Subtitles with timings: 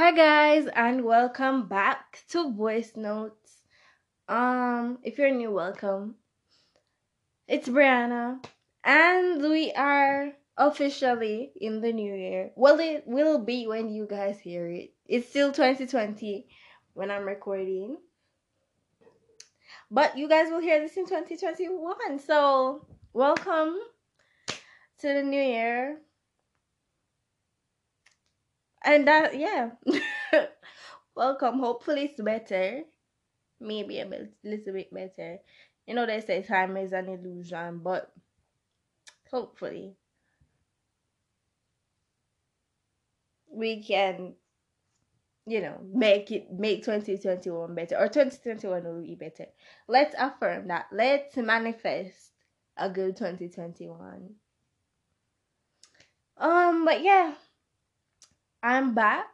[0.00, 3.64] Hi guys and welcome back to Voice Notes.
[4.30, 6.14] Um if you're new welcome.
[7.46, 8.42] It's Brianna
[8.82, 12.50] and we are officially in the new year.
[12.56, 14.94] Well it will be when you guys hear it.
[15.04, 16.46] It's still 2020
[16.94, 17.98] when I'm recording.
[19.90, 22.20] But you guys will hear this in 2021.
[22.20, 23.76] So, welcome
[25.00, 26.00] to the new year.
[28.84, 29.70] And that, yeah.
[31.16, 31.58] welcome.
[31.58, 32.82] Hopefully, it's better.
[33.60, 35.38] Maybe a bit, little bit better.
[35.86, 38.12] You know, they say time is an illusion, but
[39.30, 39.96] hopefully,
[43.52, 44.34] we can
[45.46, 49.46] you know, make it make 2021 better or 2021 will be better.
[49.88, 50.86] Let's affirm that.
[50.92, 52.30] Let's manifest
[52.76, 54.30] a good 2021.
[56.36, 57.34] Um, but yeah,
[58.62, 59.28] I'm back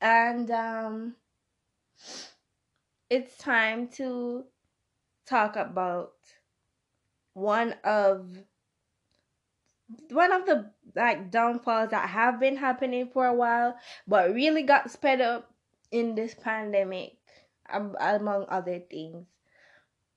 [0.00, 1.16] and um
[3.10, 4.44] it's time to
[5.26, 6.14] talk about
[7.34, 8.26] one of
[10.10, 14.90] one of the like downfalls that have been happening for a while, but really got
[14.90, 15.50] sped up
[15.90, 17.18] in this pandemic,
[17.70, 19.26] um, among other things.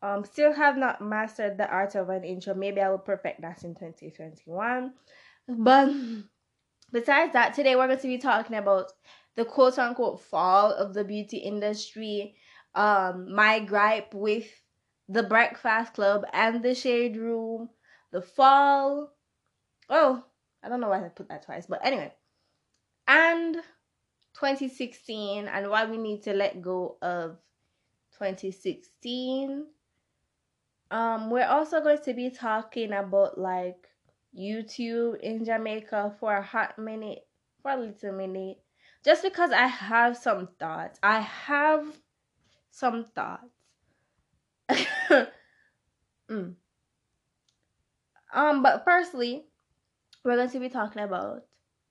[0.02, 2.54] Um, still have not mastered the art of an intro.
[2.54, 4.94] Maybe I will perfect that in 2021.
[5.48, 5.94] But
[6.96, 8.90] besides that, today we're going to be talking about
[9.36, 12.36] the quote unquote fall of the beauty industry.
[12.74, 14.48] Um, my gripe with
[15.10, 17.70] the Breakfast Club and the Shade Room,
[18.12, 19.12] the fall
[19.90, 20.24] Oh,
[20.64, 22.14] I don't know why I put that twice, but anyway.
[23.08, 23.56] And
[24.36, 27.38] 2016 and why we need to let go of
[28.18, 29.66] 2016.
[30.92, 33.90] Um, we're also going to be talking about like
[34.38, 37.26] YouTube in Jamaica for a hot minute,
[37.62, 38.58] for a little minute,
[39.04, 41.00] just because I have some thoughts.
[41.02, 41.86] I have
[42.72, 43.54] some thoughts.
[46.30, 46.56] mm.
[48.34, 49.46] Um, but firstly,
[50.24, 51.46] we're going to be talking about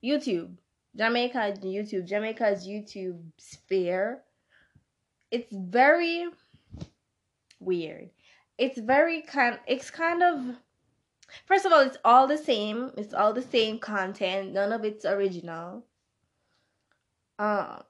[0.04, 0.56] YouTube.
[0.97, 2.06] Jamaica YouTube.
[2.06, 4.22] Jamaica's YouTube sphere.
[5.31, 6.27] It's very
[7.59, 8.10] weird.
[8.59, 10.56] It's very kind it's kind of
[11.46, 12.92] first of all it's all the same.
[12.96, 14.52] It's all the same content.
[14.52, 15.84] None of it's original.
[17.38, 17.82] Um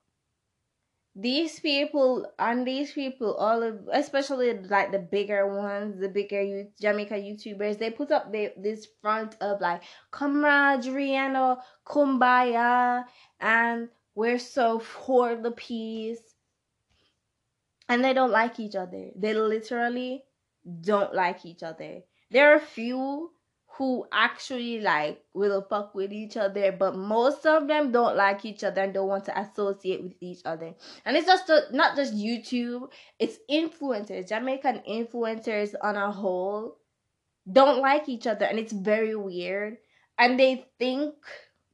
[1.17, 6.67] these people and these people all of especially like the bigger ones the bigger youth,
[6.81, 11.55] jamaica youtubers they put up this front of like camaraderie and uh,
[11.87, 13.05] kumbaya
[13.39, 16.35] and we're so for the peace
[17.89, 20.25] and they don't like each other they literally
[20.81, 22.01] don't like each other
[22.35, 23.31] there are a few
[23.79, 28.65] who actually like will fuck with each other, but most of them don't like each
[28.65, 30.75] other and don't want to associate with each other.
[31.05, 32.91] And it's just a, not just YouTube,
[33.21, 36.77] it's influencers, Jamaican influencers on a whole
[37.51, 39.77] don't like each other and it's very weird.
[40.19, 41.15] And they think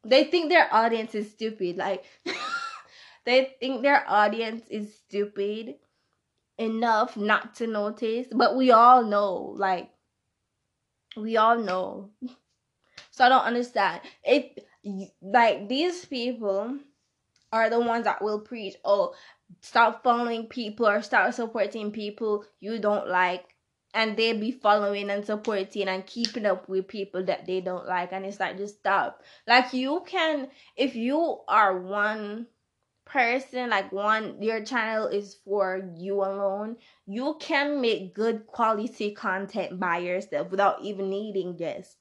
[0.05, 1.79] they think their audience is stupid.
[1.79, 2.05] Like
[3.25, 5.77] they think their audience is stupid
[6.59, 9.91] enough not to notice, but we all know like
[11.17, 12.11] we all know.
[13.13, 14.01] So I don't understand.
[14.25, 14.57] If
[15.21, 16.79] like these people
[17.53, 19.15] are the ones that will preach, oh,
[19.61, 23.45] stop following people or stop supporting people you don't like
[23.93, 28.13] and they be following and supporting and keeping up with people that they don't like
[28.13, 32.47] and it's like just stop like you can if you are one
[33.13, 36.77] person like one your channel is for you alone
[37.07, 41.97] you can make good quality content by yourself without even needing this.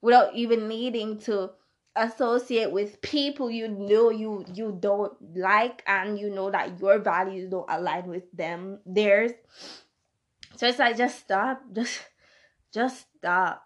[0.00, 1.50] Without even needing to
[1.96, 7.50] associate with people you know you you don't like and you know that your values
[7.50, 9.32] don't align with them theirs.
[10.56, 12.00] So it's like just stop just
[12.72, 13.64] just stop.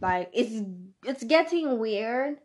[0.00, 0.64] Like it's
[1.04, 2.38] it's getting weird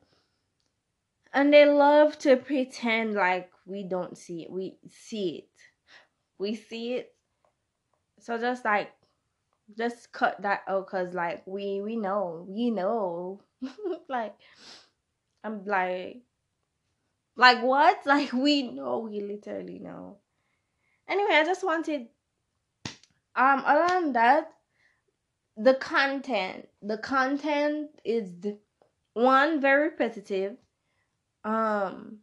[1.33, 4.51] and they love to pretend like we don't see it.
[4.51, 5.49] We see it.
[6.37, 7.15] We see it.
[8.19, 8.91] So just like
[9.77, 13.41] just cut that out because like we we know we know.
[14.09, 14.35] Like
[15.43, 16.21] i'm like
[17.35, 17.99] like what?
[18.05, 18.99] Like we know.
[18.99, 20.17] We literally know.
[21.07, 22.07] Anyway i just wanted
[23.35, 24.51] um other than that
[25.57, 26.67] the content.
[26.81, 28.33] The content is
[29.13, 30.57] one very repetitive
[31.43, 32.19] um,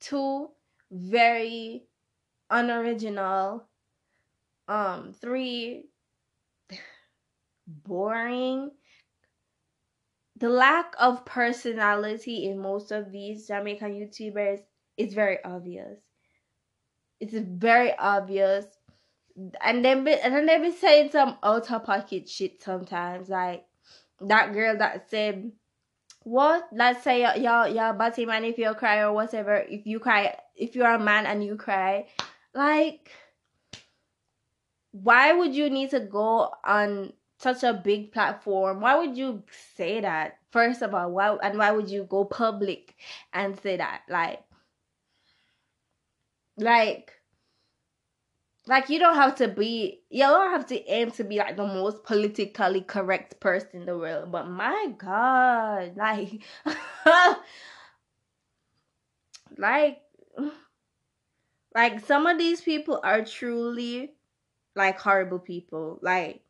[0.00, 0.48] two,
[0.90, 1.84] very
[2.50, 3.64] unoriginal.
[4.68, 5.86] Um, three,
[7.66, 8.70] boring.
[10.36, 14.60] The lack of personality in most of these Jamaican YouTubers
[15.00, 15.98] it's very obvious.
[17.20, 18.66] It's very obvious.
[19.62, 23.30] And then be, and then they be saying some out of pocket shit sometimes.
[23.30, 23.64] Like
[24.20, 25.52] that girl that said
[26.30, 29.56] what let's say y'all y'all butty man if you cry or whatever.
[29.68, 32.06] If you cry if you're a man and you cry
[32.54, 33.10] like
[34.92, 38.80] why would you need to go on such a big platform?
[38.80, 39.42] Why would you
[39.76, 41.10] say that first of all?
[41.10, 42.94] Why and why would you go public
[43.32, 44.02] and say that?
[44.08, 44.44] Like
[46.56, 47.12] like
[48.70, 51.66] like you don't have to be you don't have to aim to be like the
[51.66, 56.40] most politically correct person in the world but my god like
[59.58, 60.00] like
[61.74, 64.12] like some of these people are truly
[64.76, 66.40] like horrible people like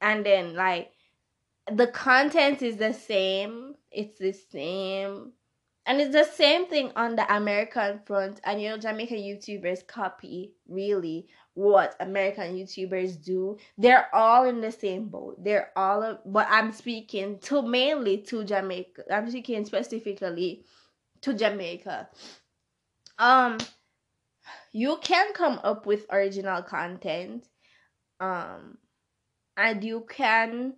[0.00, 0.90] and then like
[1.72, 5.30] the content is the same it's the same
[5.86, 8.40] and it's the same thing on the American front.
[8.44, 13.56] And you know, Jamaican YouTubers copy really what American YouTubers do.
[13.78, 15.42] They're all in the same boat.
[15.42, 19.04] They're all, but I'm speaking to mainly to Jamaica.
[19.10, 20.64] I'm speaking specifically
[21.22, 22.08] to Jamaica.
[23.18, 23.58] Um,
[24.72, 27.46] you can come up with original content.
[28.20, 28.78] Um,
[29.56, 30.74] and you can.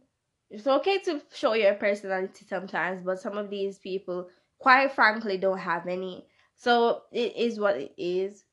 [0.51, 4.29] It's okay to show your personality sometimes, but some of these people
[4.63, 6.25] quite frankly don't have any.
[6.55, 8.45] So it is what it is.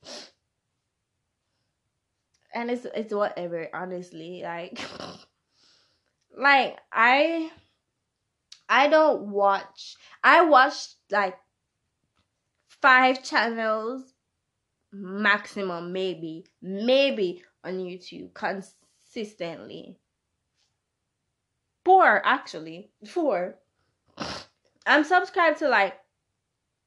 [2.53, 4.41] And it's it's whatever, honestly.
[4.43, 4.81] Like
[6.37, 7.51] like I
[8.67, 10.73] I don't watch I watch
[11.11, 11.37] like
[12.81, 14.01] five channels
[14.91, 19.99] maximum maybe maybe on YouTube consistently.
[21.85, 22.89] Four actually.
[23.07, 23.59] Four.
[24.89, 25.93] I'm subscribed to like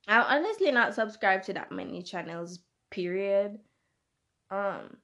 [0.09, 2.59] I'm honestly not subscribed to that many channels,
[2.91, 3.61] period.
[4.51, 4.97] Um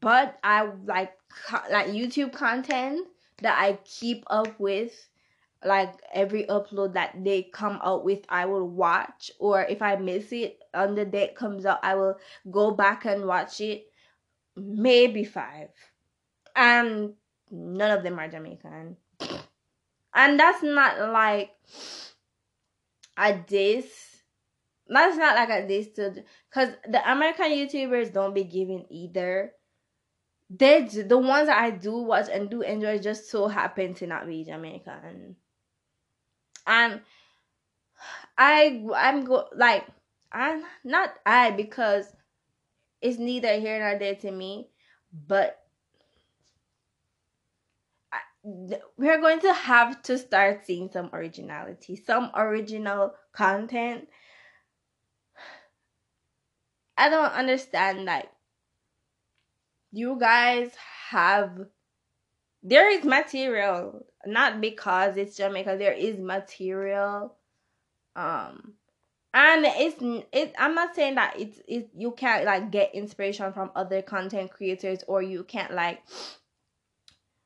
[0.00, 1.14] but I like
[1.70, 3.08] like YouTube content
[3.40, 4.92] that I keep up with
[5.64, 10.30] like every upload that they come out with I will watch or if I miss
[10.30, 12.18] it on the day it comes out I will
[12.50, 13.86] go back and watch it
[14.56, 15.68] maybe 5
[16.54, 17.14] and
[17.50, 18.96] none of them are Jamaican
[20.14, 21.50] and that's not like
[23.16, 23.86] a diss.
[24.86, 29.52] That's not like a diss to because the american youtubers don't be giving either.
[30.50, 34.26] They the ones that i do watch and do enjoy just so happen to not
[34.26, 35.36] be jamaican.
[36.66, 37.00] And
[38.36, 39.86] i i'm go like
[40.32, 42.06] i'm not i because
[43.00, 44.68] it's neither here nor there to me
[45.26, 45.63] but
[48.44, 54.06] we're going to have to start seeing some originality, some original content.
[56.96, 58.28] I don't understand like
[59.90, 60.70] you guys
[61.08, 61.66] have
[62.62, 67.34] there is material not because it's Jamaica there is material
[68.16, 68.74] um
[69.34, 69.96] and it's
[70.32, 74.50] it i'm not saying that it's it you can't like get inspiration from other content
[74.50, 76.00] creators or you can't like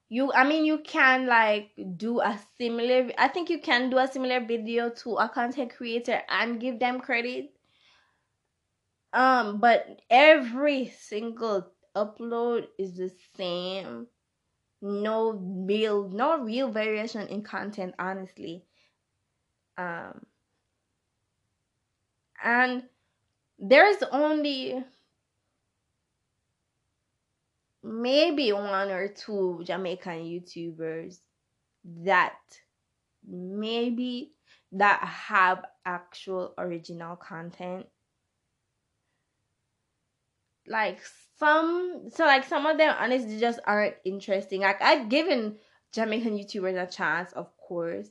[0.09, 4.09] you i mean you can like do a similar i think you can do a
[4.09, 7.53] similar video to a content creator and give them credit.
[9.13, 14.07] Um but every single upload is the same.
[14.83, 18.65] No real no real variation in content honestly.
[19.77, 20.27] Um
[22.43, 22.85] and
[23.59, 24.85] there's only
[27.89, 31.19] maybe one or two Jamaican YouTubers
[32.05, 32.37] that
[33.27, 34.33] maybe
[34.73, 37.87] that have actual original content.
[40.67, 41.01] Like
[41.39, 44.61] some so like some of them honestly just aren't interesting.
[44.61, 45.57] Like I've given
[45.93, 48.09] Jamaican YouTubers a chance, of course.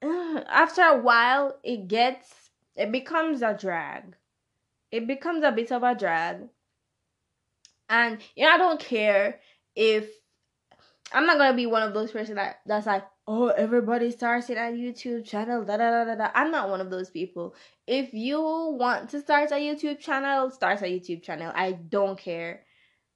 [0.02, 4.16] After a while it gets it becomes a drag.
[4.92, 6.48] It becomes a bit of a drag
[7.88, 9.40] and you know, I don't care
[9.74, 10.08] if
[11.12, 14.58] I'm not gonna be one of those person that that's like, oh, everybody starts it
[14.58, 15.64] a YouTube channel.
[15.64, 16.30] Da, da da da da.
[16.34, 17.54] I'm not one of those people.
[17.86, 21.52] If you want to start a YouTube channel, start a YouTube channel.
[21.54, 22.62] I don't care.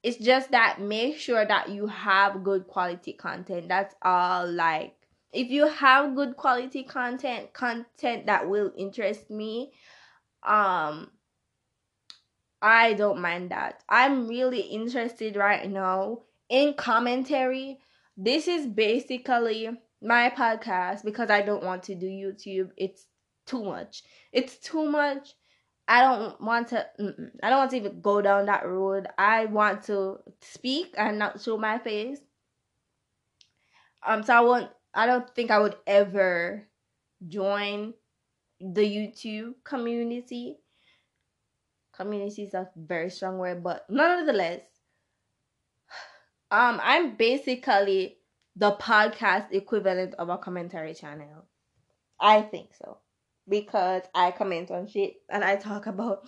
[0.03, 3.67] It's just that make sure that you have good quality content.
[3.67, 4.49] That's all.
[4.49, 4.95] Like,
[5.31, 9.71] if you have good quality content, content that will interest me,
[10.43, 11.11] um,
[12.61, 13.83] I don't mind that.
[13.89, 17.79] I'm really interested right now in commentary.
[18.17, 19.69] This is basically
[20.01, 22.69] my podcast because I don't want to do YouTube.
[22.77, 23.07] It's
[23.45, 24.03] too much.
[24.31, 25.33] It's too much.
[25.87, 26.85] I don't want to.
[27.43, 29.07] I don't want to even go down that road.
[29.17, 32.19] I want to speak and not show my face.
[34.05, 34.69] Um, so I won't.
[34.93, 36.67] I don't think I would ever
[37.27, 37.93] join
[38.59, 40.57] the YouTube community.
[42.01, 44.61] Community is a very strong word, but nonetheless,
[46.49, 48.17] um, I'm basically
[48.55, 51.45] the podcast equivalent of a commentary channel.
[52.19, 52.97] I think so.
[53.47, 56.27] Because I comment on shit and I talk about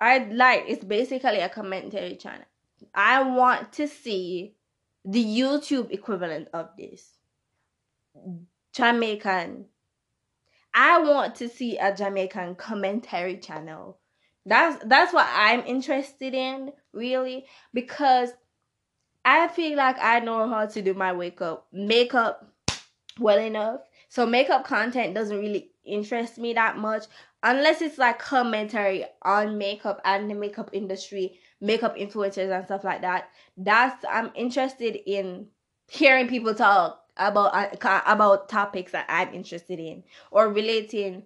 [0.00, 2.46] I like it's basically a commentary channel.
[2.94, 4.56] I want to see
[5.04, 7.06] the YouTube equivalent of this.
[8.72, 9.66] Jamaican.
[10.72, 13.99] I want to see a Jamaican commentary channel.
[14.46, 18.30] That's that's what I'm interested in, really, because
[19.24, 22.50] I feel like I know how to do my wake up makeup
[23.18, 23.80] well enough.
[24.08, 27.04] So makeup content doesn't really interest me that much
[27.42, 33.02] unless it's like commentary on makeup and the makeup industry, makeup influencers and stuff like
[33.02, 33.28] that.
[33.56, 35.48] That's I'm interested in
[35.88, 41.24] hearing people talk about uh, about topics that I'm interested in or relating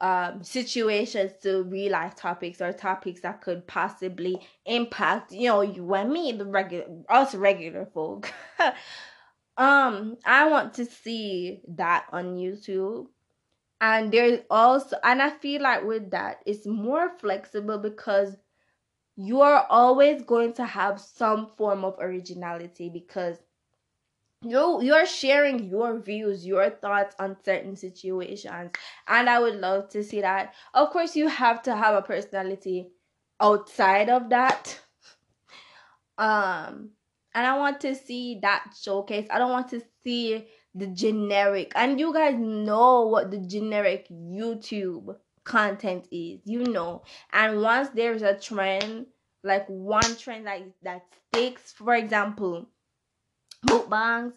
[0.00, 4.36] um, situations to real life topics or topics that could possibly
[4.66, 8.32] impact you know you and me the regular us regular folk.
[9.56, 13.06] Um i want to see that on youtube.
[13.80, 18.36] And there's also and i feel like with that it's more flexible because
[19.16, 23.38] you're always going to have some form of originality because
[24.44, 28.70] you you're sharing your views your thoughts on certain situations
[29.08, 30.54] and i would love to see that.
[30.74, 32.88] Of course you have to have a personality
[33.40, 34.80] outside of that.
[36.18, 36.90] Um
[37.34, 39.26] and i want to see that showcase.
[39.30, 41.72] I don't want to see the generic.
[41.74, 47.02] And you guys know what the generic youtube content is you know.
[47.32, 49.06] And once there's a trend
[49.42, 52.66] like one trend like that sticks for example
[53.66, 54.32] mukbangs.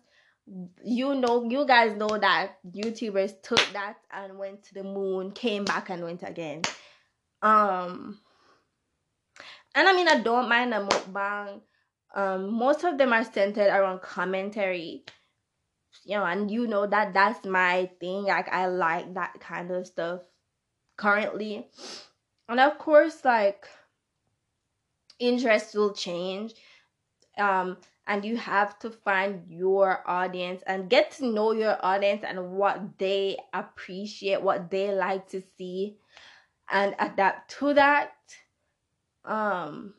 [0.84, 5.66] You know you guys know that youtubers took that and went to the moon came
[5.66, 6.62] back and went again.
[7.42, 8.20] Um
[9.76, 11.62] and i mean i don't mind a mukbang.
[12.16, 15.04] Um most of them are centered around commentary.
[16.06, 18.24] You know and you know that that's my thing.
[18.24, 20.22] Like i like that kind of stuff
[20.96, 21.68] currently.
[22.48, 23.68] And of course like
[25.20, 26.54] interests will change.
[27.38, 32.52] Um and you have to find your audience and get to know your audience and
[32.52, 35.98] what they appreciate, what they like to see,
[36.72, 38.14] and adapt to that.
[39.26, 39.94] Um,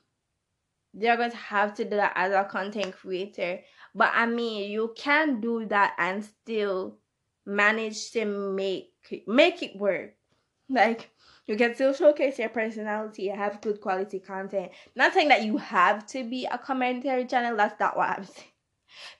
[0.95, 3.61] they're going to have to do that as a content creator.
[3.95, 6.99] But I mean, you can do that and still
[7.47, 8.93] manage to make
[9.27, 10.15] make it work.
[10.69, 11.11] Like
[11.49, 14.71] you can still showcase your personality and have good quality content.
[14.95, 17.57] Not saying that you have to be a commentary channel.
[17.57, 18.49] That's not what I'm saying.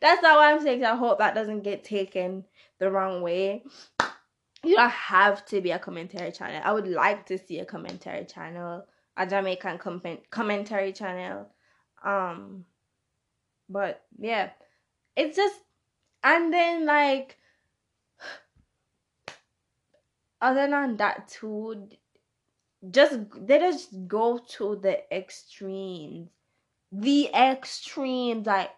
[0.01, 0.85] That's not what I'm saying.
[0.85, 2.45] I hope that doesn't get taken
[2.79, 3.65] the wrong way.
[4.63, 6.61] You don't have to be a commentary channel.
[6.63, 8.85] I would like to see a commentary channel,
[9.17, 11.49] a Jamaican com- commentary channel.
[12.05, 12.67] Um,
[13.71, 14.51] but yeah,
[15.17, 15.57] it's just,
[16.23, 17.39] and then like,
[20.43, 21.89] other than that too,
[22.91, 26.31] just they just go to the extremes.
[26.93, 28.71] The extremes like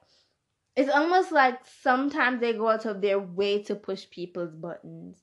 [0.76, 5.22] it's almost like sometimes they go out of their way to push people's buttons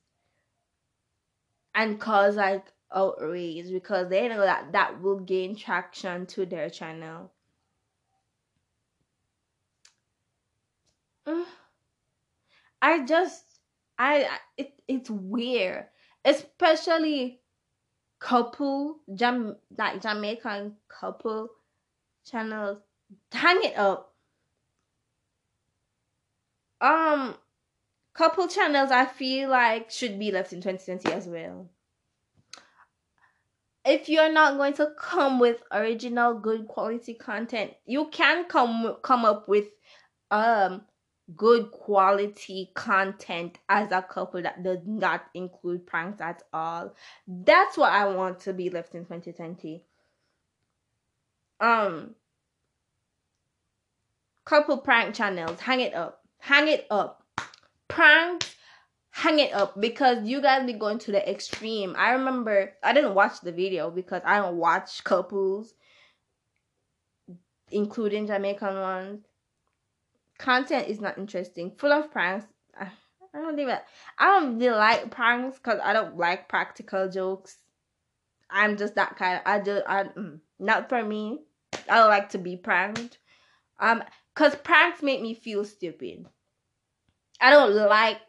[1.74, 7.32] and cause like outrage because they know that that will gain traction to their channel.
[12.82, 13.44] I just
[14.00, 15.88] i it, it's weird
[16.24, 17.42] especially
[18.20, 21.50] couple Jam like Jamaican couple
[22.30, 22.80] channels.
[23.32, 24.14] Hang it up.
[26.82, 27.36] Um
[28.14, 31.70] couple channels I feel like should be left in 2020 as well.
[33.86, 39.24] If you're not going to come with original good quality content, you can come come
[39.24, 39.68] up with
[40.30, 40.82] um
[41.36, 46.94] good quality content as a couple that does not include pranks at all.
[47.28, 49.84] That's what I want to be left in 2020.
[51.60, 52.16] Um
[54.46, 56.22] couple prank channels, hang it up.
[56.40, 57.24] Hang it up.
[57.88, 58.56] Pranks
[59.18, 61.96] hang it up because you guys be going to the extreme.
[61.98, 65.74] I remember I didn't watch the video because I don't watch couples
[67.72, 69.27] including Jamaican ones
[70.38, 72.46] content is not interesting, full of pranks.
[73.38, 73.78] I don't even.
[74.18, 77.58] I don't really like pranks because I don't like practical jokes.
[78.50, 79.42] I'm just that kind.
[79.46, 79.82] I do.
[79.88, 81.42] I mm, not for me.
[81.90, 83.20] I don't like to be pranked.
[83.80, 84.04] Um,
[84.34, 86.26] cause pranks make me feel stupid.
[87.40, 88.20] I don't like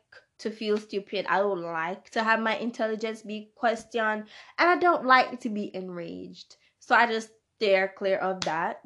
[0.40, 1.26] to feel stupid.
[1.28, 4.24] I don't like to have my intelligence be questioned,
[4.58, 6.56] and I don't like to be enraged.
[6.80, 8.80] So I just steer clear of that.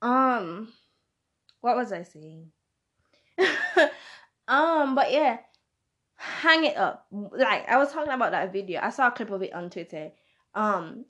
[0.00, 0.72] Um,
[1.62, 2.48] what was I saying?
[4.48, 5.38] um, but yeah,
[6.16, 7.06] hang it up.
[7.10, 8.80] Like I was talking about that video.
[8.82, 10.10] I saw a clip of it on Twitter.
[10.54, 11.06] Um,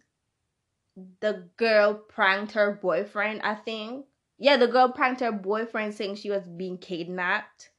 [1.21, 3.41] the girl pranked her boyfriend.
[3.43, 4.07] I think.
[4.39, 7.71] Yeah, the girl pranked her boyfriend saying she was being kidnapped.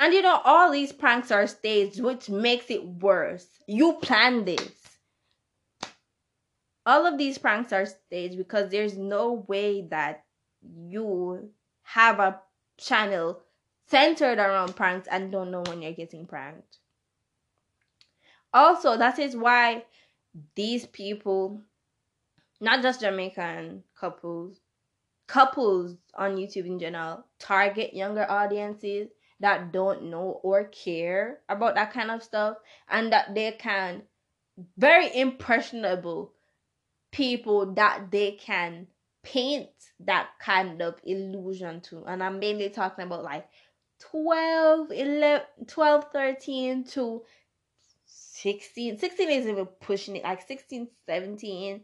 [0.00, 3.46] And you know, all these pranks are staged, which makes it worse.
[3.68, 4.72] You planned this.
[6.84, 10.23] All of these pranks are staged because there's no way that
[10.76, 11.50] you
[11.82, 12.40] have a
[12.76, 13.40] channel
[13.86, 16.78] centered around pranks and don't know when you're getting pranked.
[18.52, 19.84] Also, that is why
[20.54, 21.60] these people,
[22.60, 24.60] not just Jamaican couples,
[25.26, 29.08] couples on YouTube in general, target younger audiences
[29.40, 32.56] that don't know or care about that kind of stuff
[32.88, 34.02] and that they can
[34.76, 36.32] very impressionable
[37.10, 38.86] people that they can
[39.24, 39.68] paint
[40.00, 43.48] that kind of illusion to and i'm mainly talking about like
[44.00, 47.22] 12 11 12 13 to
[48.06, 51.80] 16 16 is even pushing it like 16 17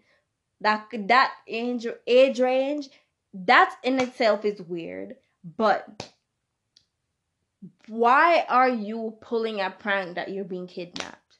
[0.60, 2.88] that that age age range
[3.32, 5.16] that in itself is weird
[5.56, 6.10] but
[7.88, 11.38] why are you pulling a prank that you're being kidnapped?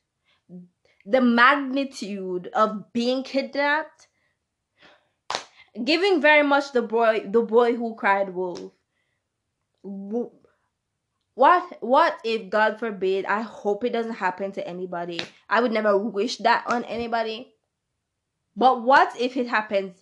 [1.07, 4.09] The magnitude of being kidnapped
[5.85, 8.73] giving very much the boy the boy who cried wolf.
[9.83, 10.33] What
[11.81, 15.21] what if god forbid i hope it doesn't happen to anybody?
[15.49, 17.55] I would never wish that on anybody.
[18.57, 19.97] But what if it happens?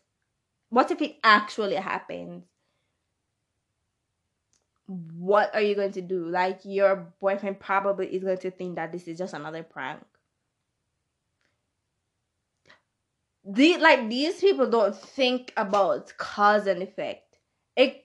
[0.70, 2.44] What if it actually happens?
[4.86, 6.26] What are you going to do?
[6.28, 10.02] Like your boyfriend probably is going to think that this is just another prank
[13.48, 17.38] the like these people don't think about cause and effect
[17.76, 18.04] it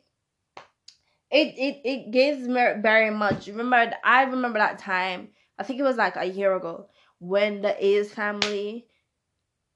[1.34, 3.47] it it it gives me very much.
[3.47, 5.29] Remember, I remember that time.
[5.58, 6.88] I think it was like a year ago
[7.19, 8.86] when the ACE family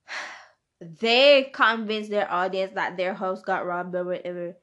[0.99, 4.55] they convinced their audience that their house got robbed or whatever.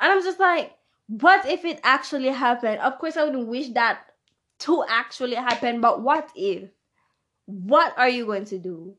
[0.00, 0.72] And I'm just like,
[1.08, 2.78] what if it actually happened?
[2.80, 4.00] Of course, I wouldn't wish that
[4.60, 6.70] to actually happen, but what if?
[7.46, 8.94] What are you going to do?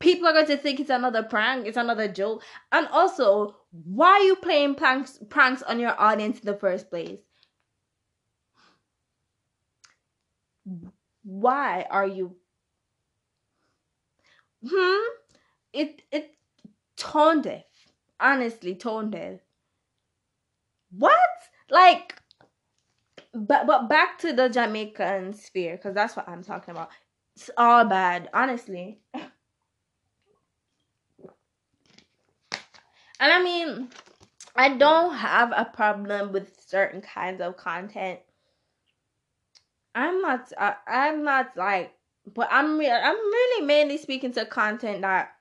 [0.00, 2.42] People are going to think it's another prank, it's another joke.
[2.72, 7.20] And also, why are you playing pranks pranks on your audience in the first place?
[11.24, 12.36] Why are you
[14.66, 15.08] Hmm?
[15.72, 16.36] It it
[16.96, 17.64] tone deaf.
[18.20, 19.40] Honestly, tone deaf.
[20.92, 21.18] What?
[21.68, 22.20] Like
[23.32, 26.90] but but back to the Jamaican sphere, because that's what I'm talking about.
[27.36, 29.00] It's all bad, honestly.
[33.20, 33.88] And I mean,
[34.56, 38.18] I don't have a problem with certain kinds of content.
[39.94, 40.50] I'm not.
[40.58, 41.92] I, I'm not like,
[42.34, 42.78] but I'm.
[42.78, 45.32] Re- I'm really mainly speaking to content that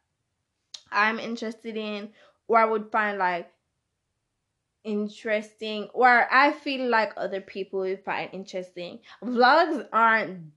[0.92, 2.10] I'm interested in,
[2.50, 3.50] or I would find like
[4.84, 9.00] interesting, or I feel like other people would find interesting.
[9.24, 10.52] Vlogs aren't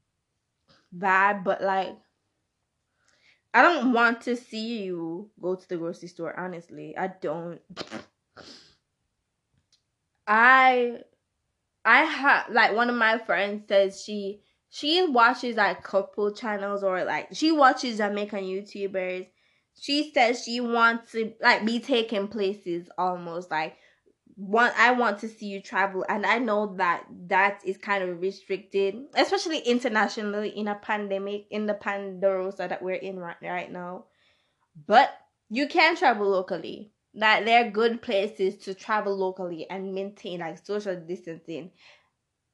[0.90, 1.96] bad, but like
[3.54, 6.96] I don't want to see you go to the grocery store, honestly.
[6.96, 7.60] I don't.
[10.26, 11.00] I
[11.84, 17.04] I have like one of my friends says she she watches like couple channels or
[17.04, 19.26] like she watches Jamaican YouTubers.
[19.78, 23.76] She says she wants to like be taken places almost like
[24.36, 28.20] want I want to see you travel and I know that that is kind of
[28.20, 34.04] restricted especially internationally in a pandemic in the pandarosa that we're in right, right now.
[34.86, 35.10] But
[35.50, 36.92] you can travel locally.
[37.14, 41.72] That there are good places to travel locally and maintain like social distancing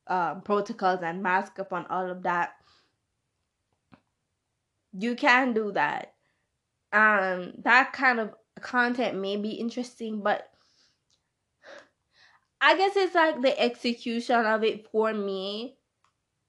[0.08, 2.54] um, protocols and mask up on all of that.
[4.92, 6.14] You can do that.
[6.92, 10.47] Um that kind of content may be interesting but
[12.60, 15.76] I guess it's like the execution of it for me.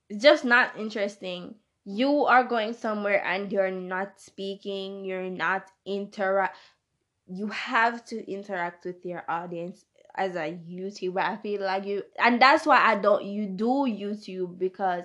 [0.10, 1.56] It's just not interesting.
[1.86, 6.58] You are going somewhere and you're not speaking, you're not interact
[7.30, 11.20] you have to interact with your audience as a YouTuber.
[11.22, 15.04] I feel like you, and that's why I don't you do YouTube because,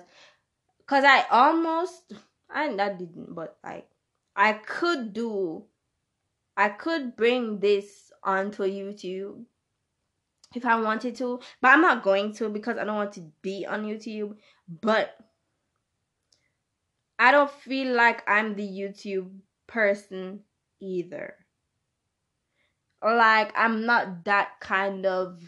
[0.87, 2.13] cause I almost
[2.53, 3.87] and I didn't, but like
[4.35, 5.65] I could do,
[6.57, 9.43] I could bring this onto YouTube
[10.55, 13.65] if I wanted to, but I'm not going to because I don't want to be
[13.65, 14.35] on YouTube.
[14.67, 15.15] But
[17.19, 19.29] I don't feel like I'm the YouTube
[19.67, 20.41] person
[20.79, 21.35] either.
[23.03, 25.39] Like, I'm not that kind of.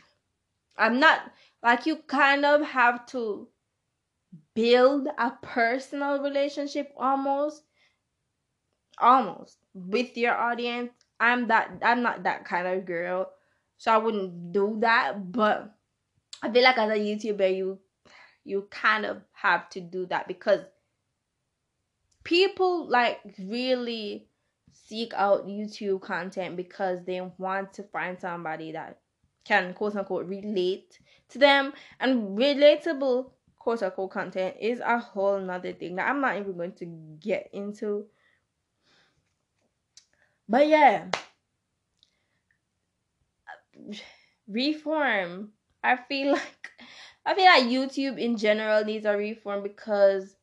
[0.78, 1.32] I'm not.
[1.64, 3.48] Like, you kind of have to
[4.54, 7.64] build a personal relationship almost.
[9.00, 9.58] Almost.
[9.74, 10.92] With your audience.
[11.20, 11.72] I'm that.
[11.82, 13.32] I'm not that kind of girl.
[13.78, 15.32] So I wouldn't do that.
[15.32, 15.76] But
[16.42, 17.80] I feel like as a YouTuber, you.
[18.44, 20.62] You kind of have to do that because
[22.24, 24.28] people like really
[24.72, 29.00] seek out YouTube content because they want to find somebody that
[29.44, 35.74] can quote unquote relate to them and relatable quote unquote content is a whole nother
[35.74, 36.86] thing that I'm not even going to
[37.20, 38.06] get into.
[40.48, 41.08] But yeah.
[44.48, 45.52] Reform.
[45.84, 46.72] I feel like
[47.26, 50.36] I feel like YouTube in general needs a reform because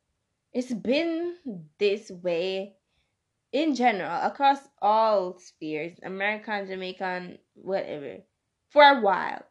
[0.52, 1.36] it's been
[1.78, 2.74] this way
[3.52, 8.18] in general across all spheres american jamaican whatever
[8.74, 9.44] for a while.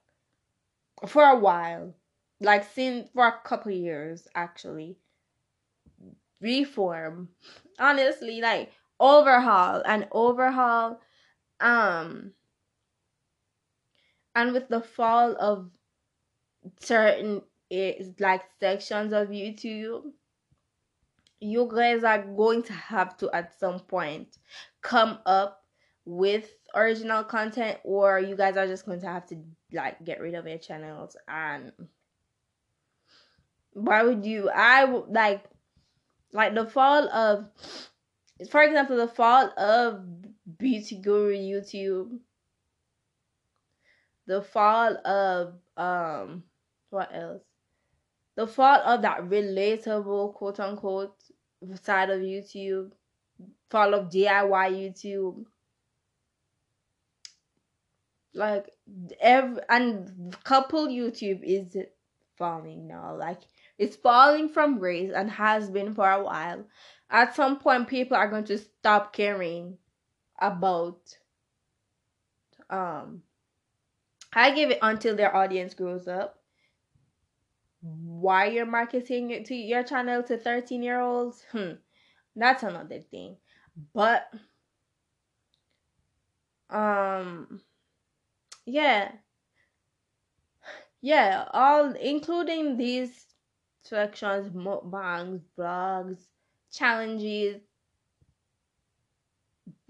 [1.08, 1.96] For a while.
[2.42, 4.98] Like since for a couple years actually.
[6.42, 7.30] Reform.
[7.80, 11.00] Honestly like overhaul and overhaul
[11.62, 12.34] um
[14.36, 15.69] and with the fall of
[16.80, 17.41] certain
[17.72, 20.04] eh, like sections of youtube
[21.39, 24.38] you guys are going to have to at some point
[24.82, 25.63] come up
[26.06, 29.38] with original content or you guys are just going to have to
[29.74, 31.72] like get rid of your channels and
[33.74, 34.50] why would you?
[34.50, 35.43] I would like
[36.32, 37.46] like the fall of
[38.50, 40.04] for example the fall of
[40.58, 42.10] beauty guru youtube
[44.26, 46.44] the fall of um
[46.90, 47.42] what else
[48.36, 51.16] the fall of that relatable quote unquote
[51.82, 52.92] side of YouTube,
[53.70, 55.46] fall of DIY YouTube.
[58.34, 58.72] Like
[59.20, 61.78] every and couple YouTube is
[62.36, 63.16] falling now.
[63.16, 63.42] Like
[63.78, 66.66] it's falling from grace and has been for a while.
[67.10, 69.78] At some point, people are going to stop caring
[70.42, 71.00] about.
[72.72, 73.22] Um,
[74.36, 76.39] I give it until their audience grows up.
[77.82, 81.74] Why you're marketing to your channel to 13 year olds hmm
[82.36, 83.38] that's another thing.
[83.93, 84.28] But
[86.69, 87.62] um
[88.65, 89.12] yeah.
[91.02, 93.28] Yeah all including these
[93.84, 96.28] sections mukbangs vlogs
[96.72, 97.62] challenges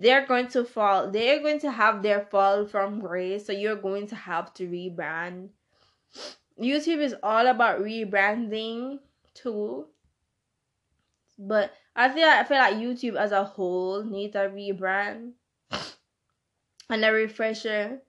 [0.03, 4.05] they're going to fall they're going to have their fall from grace so you're going
[4.05, 5.49] to have to rebrand
[6.59, 8.99] YouTube is all about rebranding
[9.33, 9.87] too.
[11.37, 15.31] But I feel I feel like YouTube as a whole needs a rebrand
[16.89, 18.01] and a refresher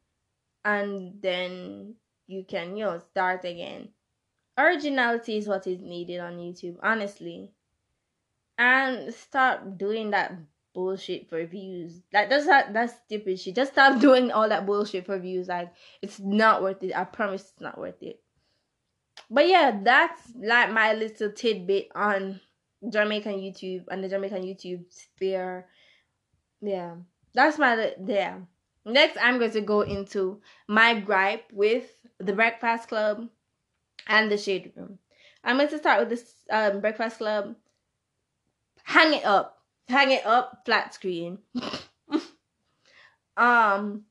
[0.65, 1.95] and then
[2.27, 3.89] you can, you know, start again.
[4.57, 7.53] Originality is what is needed on YouTube, honestly.
[8.57, 10.33] And stop doing that
[10.75, 12.03] bullshit for views.
[12.13, 13.57] Like that's that that's stupid shit.
[13.57, 15.49] Just stop doing all that bullshit for views.
[15.49, 16.97] Like it's not worth it.
[16.97, 18.21] I promise it's not worth it
[19.31, 22.41] but yeah, that's like my little tidbit on
[22.89, 25.67] Jamaican YouTube and the Jamaican YouTube sphere.
[26.61, 26.97] Yeah,
[27.35, 28.39] that's my yeah.
[28.87, 33.29] Next, I'm going to go into my gripe with the Breakfast Club
[34.07, 34.99] and the Shade Room.
[35.43, 37.55] I'm going to start with this um, Breakfast Club.
[38.85, 39.54] Hang it up,
[39.88, 41.38] hang it up, flat screen.
[43.37, 44.05] um,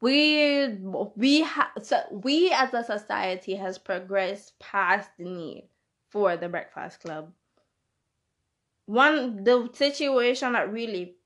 [0.00, 0.68] we
[1.16, 5.68] we ha- so we as a society has progressed past the need
[6.10, 7.32] for the breakfast club
[8.84, 11.16] one the situation that really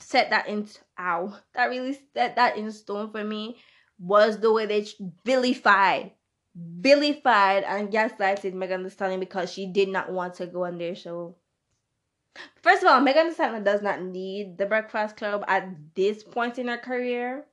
[0.00, 0.66] set that in
[0.98, 3.56] ow that really set that in stone for me
[3.98, 4.86] was the way they
[5.24, 6.12] vilified
[6.56, 10.94] vilified and gaslighted Megan Thee Stallion because she did not want to go on their
[10.94, 11.36] show.
[12.62, 16.58] First of all, Megan Thee Stallion does not need the Breakfast Club at this point
[16.58, 17.46] in her career.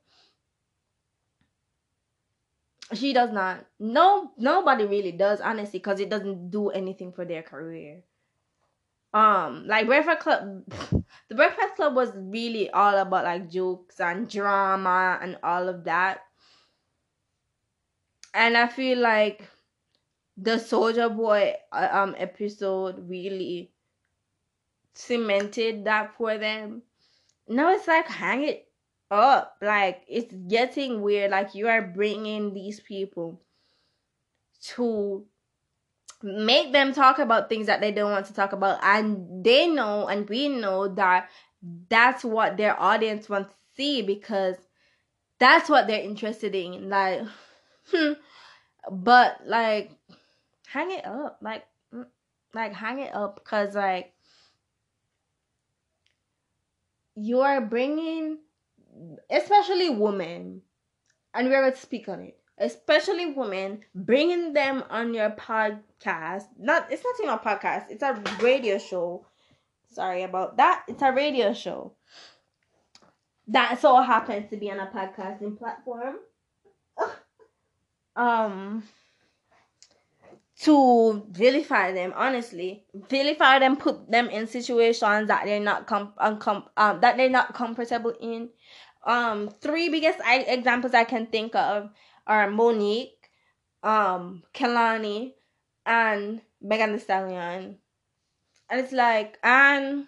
[2.94, 3.66] She does not.
[3.80, 8.04] No nobody really does honestly because it doesn't do anything for their career.
[9.14, 10.64] Um like breakfast club
[11.30, 16.22] the breakfast club was really all about like jokes and drama and all of that.
[18.34, 19.48] And i feel like
[20.38, 23.73] the Soulja Boy uh, um episode really
[24.96, 26.82] cemented that for them.
[27.48, 28.68] No, it's like hang it
[29.12, 29.58] up.
[29.62, 31.32] Like it's getting weird.
[31.32, 33.42] Like you are bringing these people
[34.64, 35.26] to
[36.22, 38.80] make them talk about things that they don't want to talk about.
[38.82, 41.30] And they know and we know that
[41.90, 44.56] that's what their audience wants to see because
[45.40, 46.90] that's what they're interested in.
[46.90, 47.22] Like
[48.92, 49.92] but like
[50.68, 51.40] hang it up.
[51.42, 52.06] Like mm,
[52.54, 54.14] like hang it up because like
[57.16, 58.40] you're bringing
[59.30, 60.62] especially women
[61.34, 66.46] and we're going to speak on it especially women, bringing them on your podcast.
[66.58, 69.26] Not it's not even a podcast, it's a radio show.
[69.92, 70.84] Sorry about that.
[70.88, 71.94] It's a radio show.
[73.48, 76.16] That so happens to be on a podcasting platform.
[78.16, 78.84] um
[80.64, 86.68] to vilify them honestly vilify them put them in situations that they're not com- uncom-
[86.78, 88.50] um, that they're not comfortable in
[89.06, 91.90] um three biggest I- examples i can think of
[92.28, 93.30] are Mo'Nique,
[93.84, 95.34] um, Kehlani,
[95.86, 97.78] and Megan Thee Stallion.
[98.70, 100.08] And it's like, and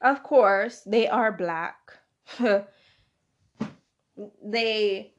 [0.00, 1.76] of course, they are black.
[4.44, 5.12] they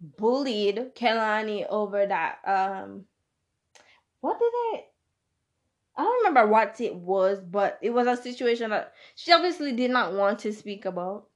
[0.00, 2.38] bullied Kehlani over that.
[2.46, 3.06] Um,
[4.24, 4.84] what did they?
[5.96, 9.90] I don't remember what it was, but it was a situation that she obviously did
[9.90, 11.26] not want to speak about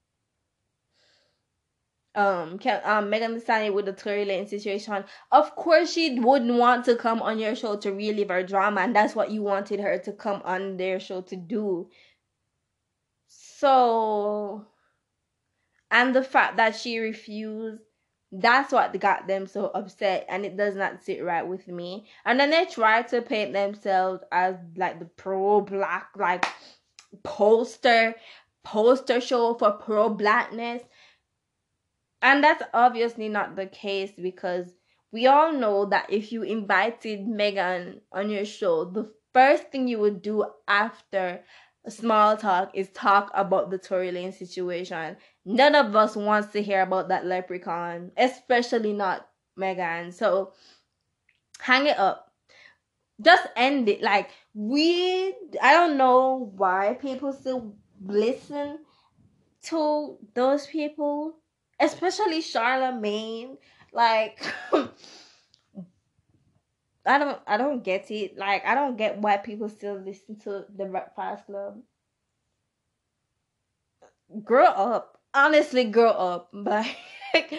[2.14, 6.59] um, can, um Megan Thee Stallion with the Tory Lanez situation, of course she wouldn't
[6.59, 9.81] want to come on your show to relive her drama, and that's what you wanted
[9.81, 11.90] her to come on their show to do.
[13.27, 14.64] So,
[15.90, 17.83] and the fact that she refused,
[18.30, 22.06] that's what got them so upset, and it does not sit right with me.
[22.24, 26.44] And then they try to paint themselves as like the pro black, like
[27.22, 28.14] poster
[28.64, 30.82] poster show for pro blackness
[32.20, 34.72] and that's obviously not the case because
[35.12, 39.98] we all know that if you invited Megan on your show, the first thing you
[40.00, 41.40] would do after
[41.86, 45.16] a small talk is talk about the Tory Lane situation.
[45.50, 50.12] None of us wants to hear about that leprechaun, especially not Megan.
[50.12, 50.52] So
[51.58, 52.30] hang it up.
[53.18, 54.02] Just end it.
[54.02, 58.80] Like we I don't know why people still listen
[59.62, 61.37] to those people
[61.80, 63.56] especially Charlamagne.
[63.90, 64.44] Like
[67.06, 68.37] I don't I don't get it.
[68.37, 71.80] Like I don't get why people still listen to the Breakfast Club.
[74.44, 75.17] Grow up.
[75.38, 76.53] Honestly, grow up.
[77.35, 77.53] Like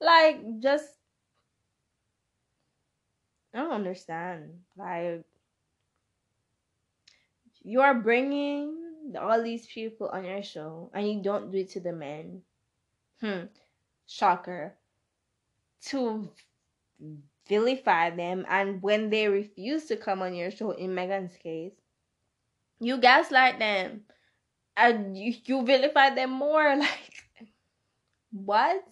[0.00, 0.86] like just
[3.54, 4.60] I don't understand.
[4.76, 5.24] Like
[7.62, 11.80] you are bringing all these people on your show and you don't do it to
[11.80, 12.42] the men
[13.20, 13.44] hmm,
[14.06, 14.74] shocker,
[15.86, 16.30] to
[17.48, 18.44] vilify them.
[18.48, 21.74] And when they refuse to come on your show, in Megan's case,
[22.80, 24.02] you gaslight them
[24.76, 26.76] and you, you vilify them more.
[26.82, 27.12] Like,
[28.32, 28.84] what?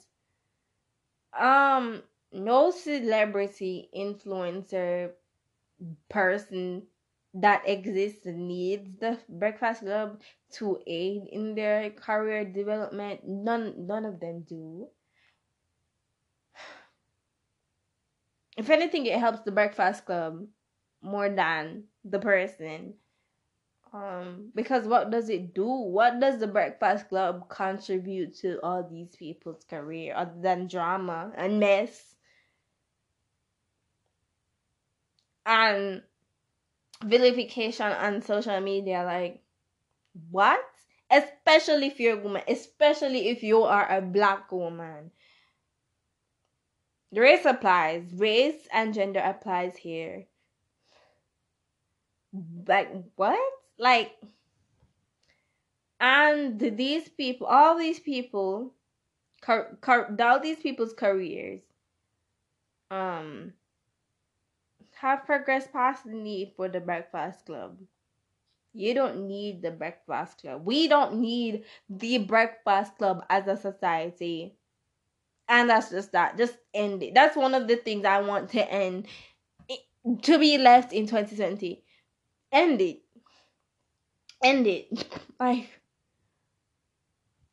[1.39, 5.13] Um, no celebrity influencer
[6.09, 6.87] person
[7.35, 10.21] that exists needs the Breakfast Club
[10.53, 13.21] to aid in their career development.
[13.27, 14.89] None none of them do.
[18.57, 20.47] If anything, it helps the Breakfast Club
[21.03, 22.95] more than the person.
[23.93, 25.67] Um, because what does it do?
[25.67, 31.59] What does the Breakfast Club contribute to all these people's career other than drama and
[31.59, 32.15] mess?
[35.45, 36.03] And
[37.03, 39.43] vilification on social media like
[40.31, 40.61] what?
[41.11, 45.11] Especially if you're a woman especially if you are a black woman.
[47.13, 48.05] Race applies.
[48.15, 50.27] Race and gender applies here.
[52.69, 53.37] Like what
[53.81, 54.17] like
[56.01, 58.75] and these people all these people
[59.43, 61.63] car- car- all these people's careers
[62.91, 63.53] um
[64.97, 67.79] have progressed past the need for the breakfast club.
[68.73, 70.65] You don't need the breakfast club.
[70.65, 74.57] We don't need the breakfast club as a society.
[75.49, 76.39] And that's just that.
[76.39, 77.15] Just end it.
[77.15, 79.09] That's one of the things I want to end
[79.69, 79.81] It,
[80.25, 81.85] to be left in 2020.
[82.53, 83.03] End it.
[84.43, 84.89] End it.
[85.41, 85.69] like,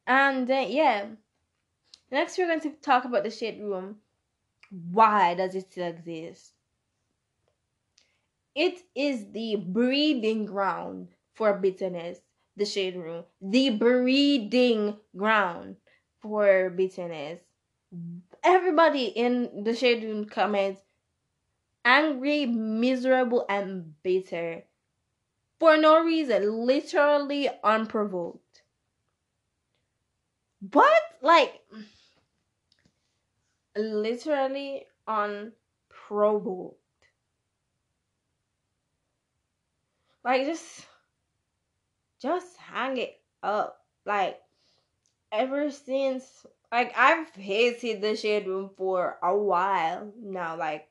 [0.06, 1.06] and then, yeah.
[2.12, 3.98] Next, we're going to talk about the shade room.
[4.70, 6.54] Why does it still exist?
[8.56, 12.20] It is the breeding ground for bitterness,
[12.56, 13.26] the shade room.
[13.42, 15.76] The breeding ground
[16.22, 17.40] for bitterness.
[18.44, 20.82] Everybody in the shade room comments
[21.86, 24.64] angry, miserable, and bitter
[25.60, 28.62] for no reason, literally unprovoked.
[30.72, 31.02] What?
[31.22, 31.62] Like,
[33.76, 36.78] literally unprovoked.
[40.24, 40.86] Like, just,
[42.22, 43.86] just hang it up.
[44.06, 44.42] Like,
[45.32, 50.58] ever since, like, I've hated the shade room for a while now.
[50.58, 50.90] Like,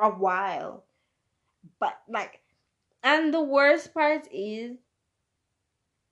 [0.00, 0.84] a while.
[1.80, 2.40] But, like,
[3.02, 4.76] and the worst part is,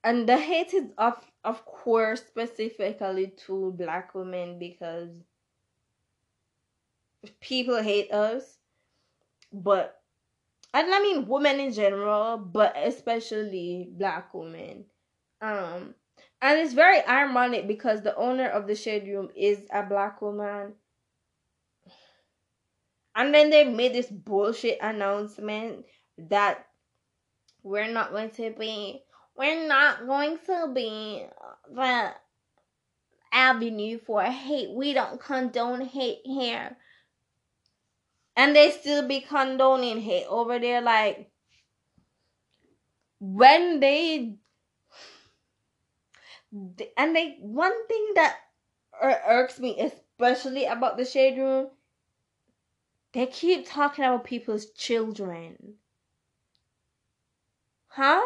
[0.04, 5.10] and the hate is of of course specifically to black women because
[7.40, 8.58] people hate us,
[9.52, 10.00] but
[10.74, 14.84] and I mean women in general, but especially black women.
[15.40, 15.94] Um,
[16.42, 20.74] and it's very ironic because the owner of the shade room is a black woman.
[23.14, 25.86] And then they made this bullshit announcement
[26.18, 26.66] that
[27.66, 29.02] we're not going to be
[29.36, 31.26] we're not going to be
[31.74, 32.14] the
[33.32, 34.70] avenue for hate.
[34.70, 36.76] We don't condone hate here.
[38.36, 41.30] And they still be condoning hate over there like
[43.18, 44.36] when they
[46.96, 48.36] and they one thing that
[49.02, 51.68] irks me especially about the shade room
[53.12, 55.74] they keep talking about people's children
[57.96, 58.20] Huh?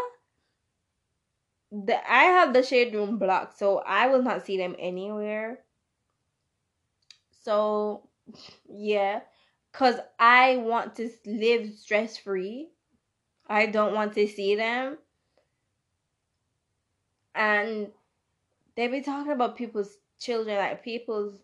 [1.70, 5.60] The I have the shade room blocked, so I will not see them anywhere.
[7.42, 8.08] So,
[8.68, 9.20] yeah,
[9.70, 12.70] cuz I want to live stress free.
[13.46, 14.98] I don't want to see them.
[17.36, 17.92] And
[18.74, 21.38] they be talking about people's children, like people's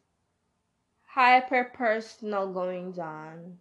[1.04, 3.58] hyper personal goings on.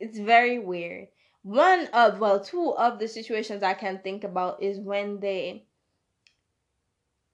[0.00, 1.06] It's very weird
[1.46, 5.64] one of well two of the situations i can think about is when they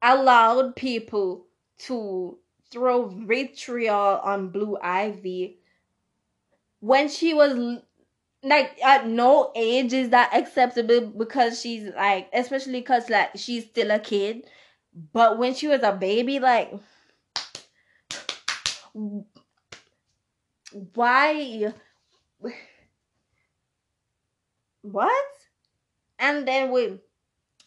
[0.03, 1.47] allowed people
[1.79, 2.37] to
[2.71, 5.59] throw vitriol on blue ivy
[6.81, 7.81] when she was
[8.43, 13.91] like at no age is that acceptable because she's like especially because like she's still
[13.91, 14.43] a kid.
[15.13, 16.73] But when she was a baby like
[20.95, 21.73] why
[24.83, 25.27] what?
[26.19, 26.99] And then we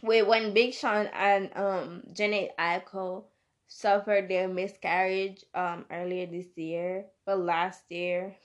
[0.04, 3.25] with when Big Sean and um Jhené Aiko
[3.67, 8.36] suffered their miscarriage um earlier this year, but last year.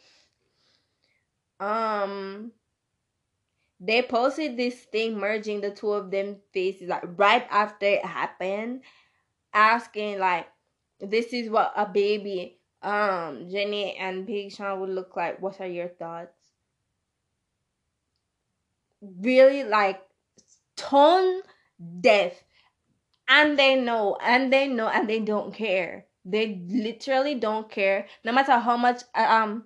[1.59, 2.53] Um
[3.81, 8.83] they posted this thing merging the two of them faces like right after it happened,
[9.53, 10.47] asking like
[11.01, 15.41] this is what a baby um Jhené and Big Sean would look like.
[15.41, 16.40] What are your thoughts?
[19.03, 20.03] Really like
[20.77, 21.43] tone
[22.01, 22.33] deaf.
[23.29, 26.07] And they know and they know and they don't care.
[26.25, 28.07] They literally don't care.
[28.25, 29.65] No matter how much uh, um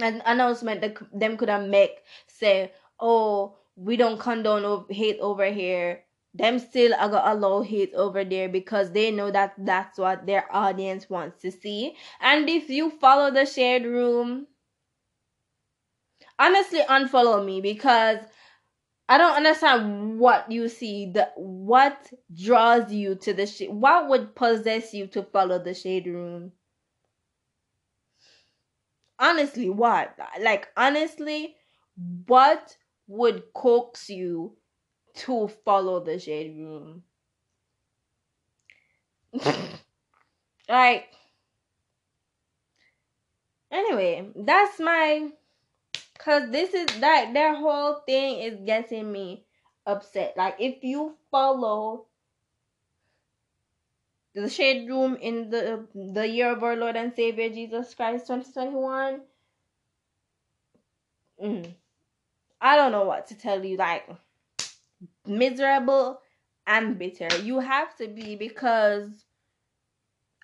[0.00, 6.02] an announcement that them could have make say oh we don't condone hate over here.
[6.34, 10.46] Them still are gonna allow hate over there because they know that that's what their
[10.54, 11.94] audience wants to see.
[12.20, 14.46] And if you follow the shade room
[16.38, 18.18] honestly unfollow me because
[19.08, 21.12] I don't understand what you see.
[21.12, 23.70] The what draws you to the shade?
[23.70, 26.52] What would possess you to follow the shade room?
[29.18, 30.16] Honestly, what?
[30.40, 31.54] Like honestly,
[32.26, 34.56] what would coax you
[35.14, 37.04] to follow the shade room?
[40.68, 41.06] like
[43.70, 45.30] anyway, that's my
[46.18, 49.44] Cause this is like that their whole thing is getting me
[49.86, 50.34] upset.
[50.36, 52.06] Like if you follow
[54.36, 59.22] the shade room in the the year of our Lord and Savior Jesus Christ 2021.
[61.42, 61.74] Mm,
[62.60, 63.78] I don't know what to tell you.
[63.78, 64.06] Like
[65.26, 66.20] miserable
[66.66, 67.34] and bitter.
[67.38, 69.08] You have to be because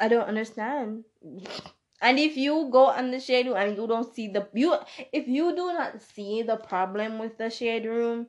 [0.00, 1.04] I don't understand.
[2.02, 4.76] And if you go on the shade room and you don't see the you
[5.12, 8.26] if you do not see the problem with the shade room,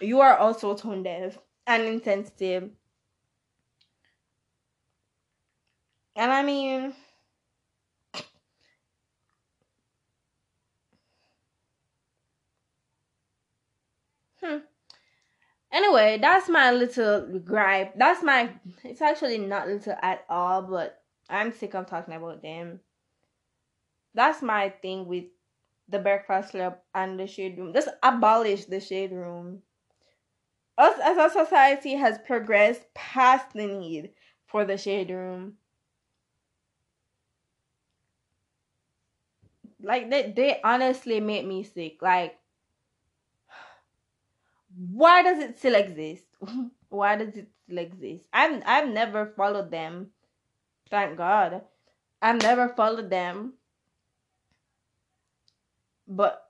[0.00, 2.70] you are also tone deaf and insensitive.
[6.14, 6.92] And I mean,
[14.42, 14.58] hmm.
[15.72, 17.94] Anyway, that's my little gripe.
[17.96, 18.50] That's my.
[18.84, 22.80] It's actually not little at all, but I'm sick of talking about them.
[24.14, 25.24] That's my thing with
[25.88, 27.72] the breakfast club and the shade room.
[27.72, 29.62] Just abolish the shade room.
[30.78, 34.10] Us as a society has progressed past the need
[34.46, 35.54] for the shade room.
[39.82, 42.00] Like they, they honestly make me sick.
[42.00, 42.38] Like
[44.76, 46.24] why does it still exist?
[46.88, 48.24] why does it still exist?
[48.32, 50.10] I've I've never followed them.
[50.92, 51.62] Thank God.
[52.20, 53.54] I've never followed them.
[56.06, 56.46] But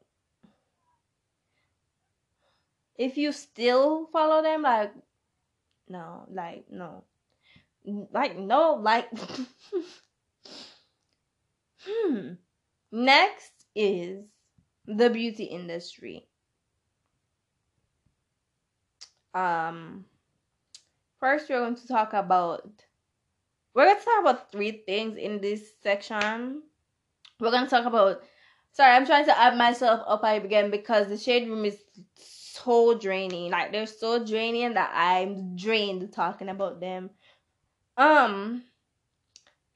[2.98, 4.92] if you still follow them, like
[5.88, 7.04] no, like no.
[7.84, 9.08] Like no, like
[11.86, 12.32] hmm.
[12.90, 14.24] Next is
[14.86, 16.26] the beauty industry.
[19.34, 20.04] Um
[21.20, 22.68] first we're going to talk about
[23.74, 26.62] we're to talk about three things in this section.
[27.40, 28.22] We're to talk about
[28.72, 31.78] sorry, I'm trying to add myself up again because the shade room is
[32.16, 33.50] so draining.
[33.50, 37.10] Like they're so draining that I'm drained talking about them.
[37.96, 38.62] Um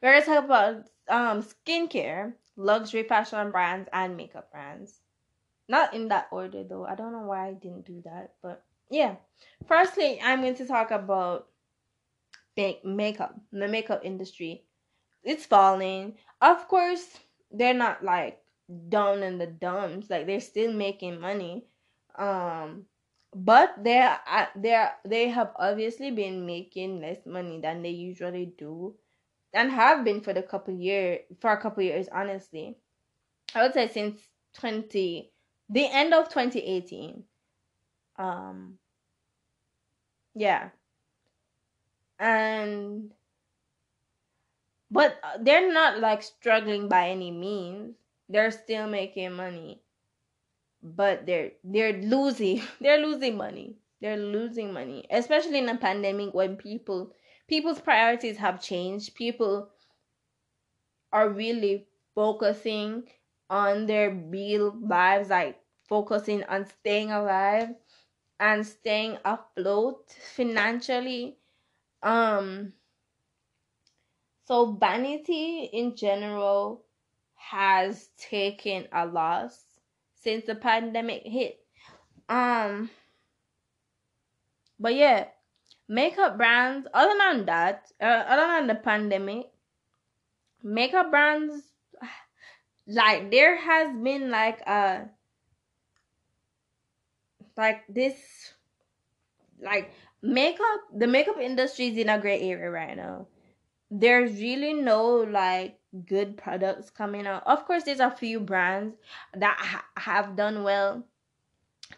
[0.03, 5.01] we're gonna talk about um skincare, luxury fashion brands, and makeup brands.
[5.69, 6.85] Not in that order though.
[6.85, 9.17] I don't know why I didn't do that, but yeah.
[9.67, 11.49] Firstly, I'm going to talk about
[12.57, 14.65] make makeup, the makeup industry.
[15.23, 16.17] It's falling.
[16.41, 17.19] Of course,
[17.51, 18.41] they're not like
[18.89, 20.11] down in the dumps.
[20.11, 21.67] Like they're still making money.
[22.17, 22.87] Um
[23.35, 24.19] but they're
[24.57, 28.97] they they have obviously been making less money than they usually do
[29.53, 32.79] and have been for the couple year for a couple years honestly
[33.55, 34.21] i would say since
[34.55, 35.33] 20
[35.69, 37.25] the end of 2018
[38.19, 38.79] um
[40.35, 40.71] yeah
[42.19, 43.13] and
[44.91, 47.97] but uh, they're not like struggling by any means.
[48.29, 49.83] They're still making money.
[50.83, 53.77] But they're they're losing they're losing money.
[54.01, 55.07] They're losing money.
[55.11, 57.13] Especially in a pandemic when people
[57.47, 59.15] people's priorities have changed.
[59.15, 59.71] People
[61.13, 63.09] are really focusing
[63.51, 67.71] on their real lives like focusing on staying alive
[68.41, 71.39] and staying afloat financially
[72.07, 72.73] um
[74.47, 76.85] so vanity in general
[77.35, 79.61] has taken a loss
[80.15, 81.59] since the pandemic hit.
[82.29, 82.91] Um
[84.79, 85.27] but yeah
[85.89, 89.47] makeup brands other than that uh, other than the pandemic
[90.63, 91.63] makeup brands
[92.87, 95.09] like there has been like a
[97.57, 98.53] like this
[99.61, 99.91] like
[100.23, 103.27] makeup the makeup industry is in a great area right now.
[103.91, 107.43] There's really no like good products coming out.
[107.47, 108.97] Of course there's a few brands
[109.35, 111.05] that ha- have done well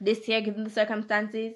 [0.00, 1.54] this year given the circumstances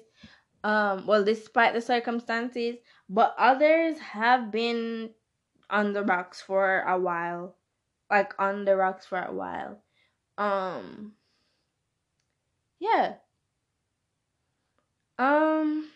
[0.63, 2.77] um well despite the circumstances
[3.09, 5.09] but others have been
[5.69, 7.55] on the rocks for a while
[8.09, 9.81] like on the rocks for a while.
[10.37, 11.13] Um
[12.79, 13.15] yeah.
[15.17, 15.89] Um,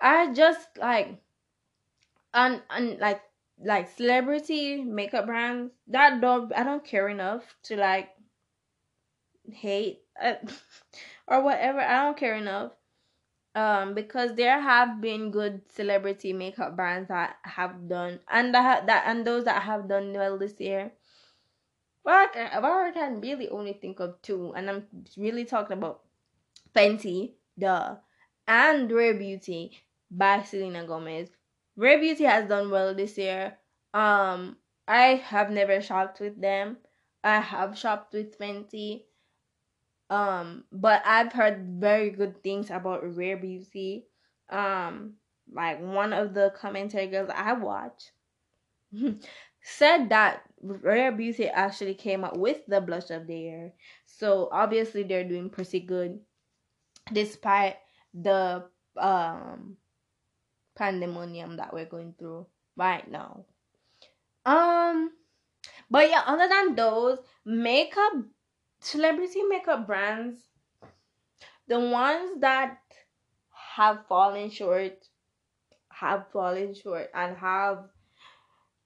[0.00, 1.20] I just like,
[2.34, 3.22] and and like
[3.64, 8.10] like celebrity makeup brands that don't I don't care enough to like
[9.52, 10.34] hate uh,
[11.28, 11.80] or whatever.
[11.80, 12.72] I don't care enough.
[13.54, 19.04] Um, because there have been good celebrity makeup brands that have done and that that
[19.08, 20.92] and those that have done well this year.
[22.04, 24.86] Well, I can, well, I can really only think of two, and I'm
[25.16, 26.02] really talking about
[26.74, 27.96] Fenty, duh,
[28.46, 29.72] and Rare Beauty
[30.10, 31.28] by Selena Gomez.
[31.76, 33.56] Rare Beauty has done well this year.
[33.94, 34.56] Um,
[34.86, 36.78] I have never shopped with them.
[37.22, 39.04] I have shopped with Fenty.
[40.10, 44.06] Um, but I've heard very good things about Rare Beauty.
[44.50, 45.14] Um,
[45.52, 48.10] like one of the commentary girls I watch
[49.62, 53.72] said that Rare Beauty actually came up with the blush of the year.
[54.06, 56.18] So obviously they're doing pretty good
[57.12, 57.76] despite
[58.12, 58.64] the
[58.96, 59.76] um
[60.78, 63.44] pandemonium that we're going through right now.
[64.46, 65.10] Um
[65.90, 68.12] but yeah, other than those makeup
[68.80, 70.40] celebrity makeup brands
[71.66, 72.78] the ones that
[73.76, 75.08] have fallen short
[75.90, 77.84] have fallen short and have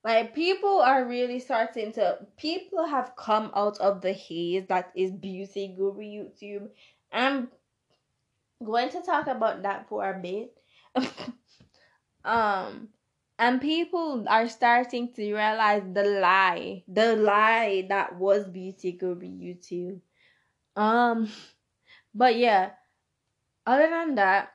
[0.05, 5.13] like people are really starting to people have come out of the haze that is
[5.13, 6.69] beauty guru youtube
[7.13, 7.49] i'm
[8.65, 10.57] going to talk about that for a bit
[12.25, 12.89] um
[13.39, 20.01] and people are starting to realize the lie the lie that was beauty guru youtube
[20.77, 21.29] um
[22.15, 22.71] but yeah
[23.67, 24.51] other than that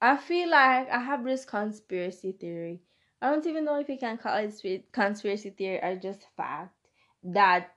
[0.00, 2.82] i feel like i have this conspiracy theory.
[3.22, 6.76] I don't even know if you can call it conspiracy theory or just fact
[7.24, 7.70] that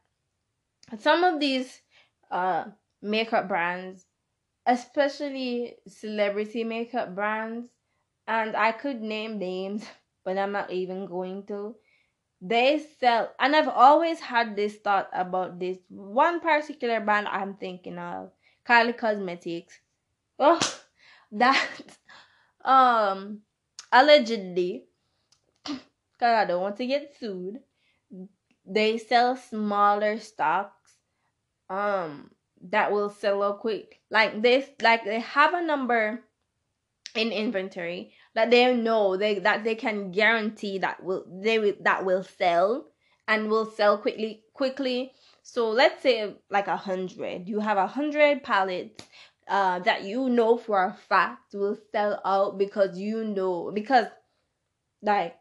[0.99, 1.81] some of these
[2.31, 2.65] uh,
[3.01, 4.05] makeup brands,
[4.65, 7.69] especially celebrity makeup brands,
[8.29, 9.83] and I could name names,
[10.23, 11.75] but I'm not even going to.
[12.41, 17.97] They sell, and I've always had this thought about this one particular brand I'm thinking
[17.97, 18.31] of,
[18.65, 19.81] Kylie Cosmetics.
[20.37, 20.61] Oh,
[21.33, 21.67] that
[22.63, 23.41] um
[23.91, 24.85] allegedly
[25.65, 25.81] because
[26.21, 27.59] I don't want to get sued.
[28.65, 30.93] They sell smaller stocks
[31.69, 32.31] um
[32.69, 33.99] that will sell quick.
[34.09, 36.23] Like this like they have a number
[37.15, 42.05] in inventory that they know they that they can guarantee that will they will that
[42.05, 42.85] will sell
[43.27, 45.11] and will sell quickly quickly.
[45.43, 47.47] So let's say like a hundred.
[47.47, 49.03] You have a hundred pallets
[49.47, 54.07] uh, that you know for a fact will sell out because you know because
[55.01, 55.35] like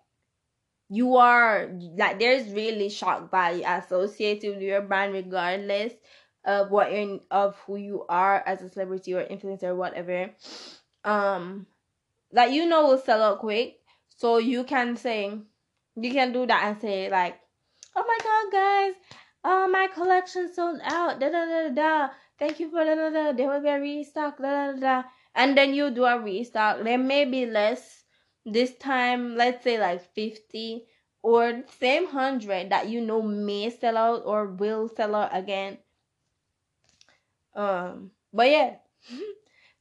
[0.89, 5.93] you are like there's really shock value associated with your brand regardless
[6.45, 10.31] of what in of who you are as a celebrity or influencer or whatever
[11.05, 11.67] um
[12.33, 15.33] that you know will sell out quick so you can say
[15.97, 17.39] you can do that and say like
[17.97, 18.95] oh my god guys
[19.45, 22.09] uh my collection sold out da da da da
[22.39, 23.33] thank you for da da da.
[23.33, 25.03] There will be a restock da da da.
[25.35, 26.83] And then you do a restock.
[26.83, 28.05] There may be less
[28.47, 30.85] this time let's say like 50
[31.23, 35.79] or same 100 that you know may sell out or will sell out again.
[37.55, 38.77] Um but yeah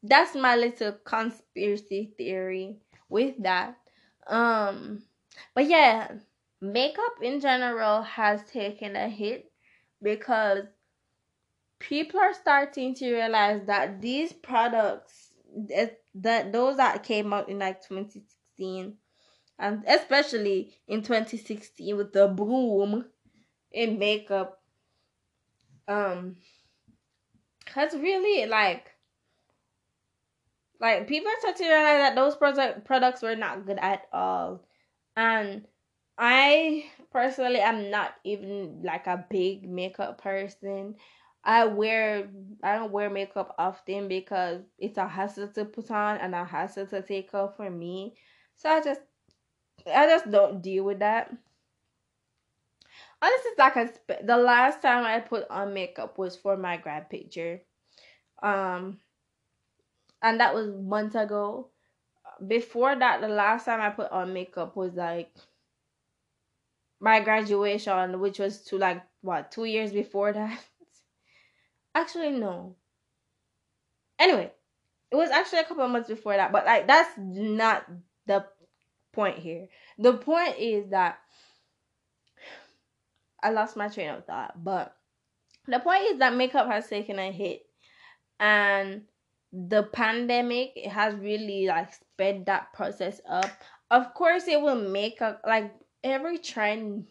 [0.04, 2.78] that's my little conspiracy theory
[3.10, 3.78] with that.
[4.28, 5.04] Um
[5.54, 6.12] but yeah
[6.62, 9.52] makeup in general has taken a hit
[10.02, 10.64] because
[11.80, 15.30] people are starting to realize that these products
[16.16, 18.96] that those that came out in like 2016
[19.60, 23.06] and especially in 2016 with the boom
[23.72, 24.60] in makeup
[25.88, 26.36] um
[27.68, 28.88] has really like
[30.80, 34.64] like people are starting to realize that those product products were not good at all
[35.16, 35.66] and
[36.18, 40.96] i personally am not even like a big makeup person
[41.48, 42.30] I wear
[42.62, 46.88] I don't wear makeup often because it's a hassle to put on and a hassle
[46.88, 48.16] to take off for me.
[48.58, 49.00] So I just
[49.88, 51.34] I just don't deal with that.
[53.22, 53.90] Honestly, like I
[54.24, 57.62] the last time I put on makeup was for my grad picture,
[58.44, 59.00] um,
[60.22, 61.70] and that was months ago.
[62.46, 65.34] Before that, the last time I put on makeup was like
[67.00, 70.60] my graduation, which was to like what two years before that.
[71.96, 72.76] actually, no.
[74.20, 74.52] Anyway,
[75.12, 77.86] it was actually a couple months before that, but like that's not
[78.26, 78.46] the
[79.14, 79.68] point here.
[79.98, 81.20] The point is that
[83.42, 84.96] I lost my train of thought, but
[85.68, 87.62] the point is that makeup has taken a hit
[88.40, 89.04] and
[89.52, 93.50] the pandemic has really like sped that process up.
[93.90, 95.74] Of course it will make a like
[96.04, 97.08] every trend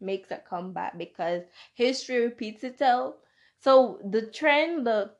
[0.00, 1.42] makes a comeback because
[1.74, 3.16] history repeats itself.
[3.58, 5.12] So the trend, the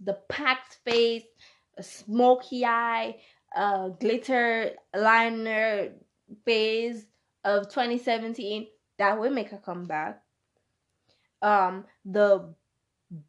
[0.00, 1.24] the packed face,
[1.80, 3.16] smoky eye,
[3.54, 5.92] uh, glitter liner
[6.44, 7.06] phase
[7.44, 8.66] of 2017
[8.98, 10.22] that will make a comeback.
[11.42, 12.54] Um, the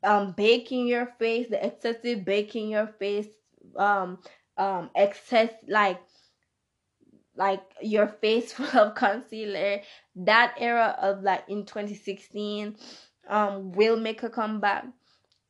[0.04, 3.28] um baking your face, the excessive baking your face,
[3.76, 4.20] um,
[4.58, 6.02] um, excess like
[7.36, 9.82] like your face full of concealer.
[10.16, 12.76] That era of like in 2016
[13.30, 14.86] um will make a comeback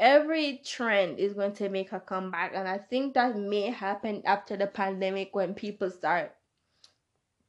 [0.02, 4.58] every trend is going to make a comeback and i think that may happen after
[4.58, 6.36] the pandemic when people start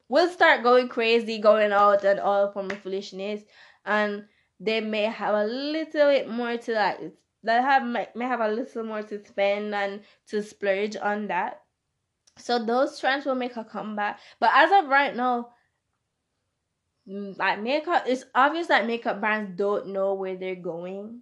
[0.07, 3.41] will start going crazy going out and all form of foolishness
[3.85, 4.25] and
[4.63, 6.99] they may have a little bit more to like
[7.43, 11.61] they have may have a little more to spend and to splurge on that.
[12.37, 14.19] So those trends will make a comeback.
[14.39, 15.49] But as of right now
[17.07, 21.21] mm, like makeup it's obvious that makeup brands don't know where they're going.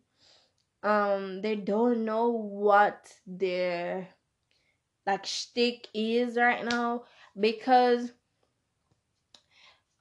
[0.84, 4.08] Um they don't know what their
[5.08, 7.06] like shtick is right now
[7.40, 8.12] because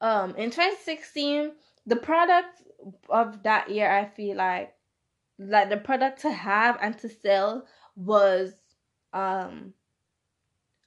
[0.03, 1.53] um in 2016
[1.87, 2.63] the product
[3.09, 4.75] of that year I feel like
[5.39, 7.67] like the product to have and to sell
[7.97, 8.53] was
[9.13, 9.73] um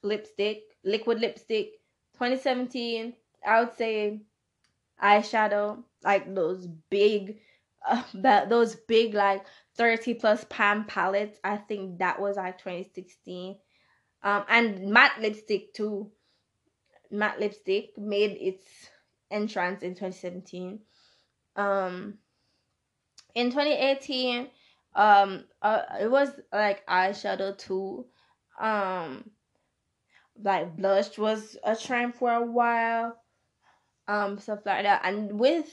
[0.02, 1.72] lipstick liquid lipstick
[2.14, 3.14] 2017
[3.46, 4.20] I would say
[5.02, 7.38] eyeshadow like those big
[7.86, 9.44] uh, that those big like
[9.76, 11.38] 30 plus pound palettes.
[11.42, 13.56] I think that was like 2016
[14.22, 16.10] um and matte lipstick too.
[17.10, 18.64] Matte lipstick made its
[19.30, 20.80] entrance in 2017
[21.56, 22.14] um
[23.34, 24.48] in 2018
[24.94, 28.06] um uh, it was like eyeshadow too.
[28.60, 29.30] Um
[30.42, 33.16] like blush was a trend for a while
[34.08, 35.02] um stuff like that.
[35.04, 35.68] And with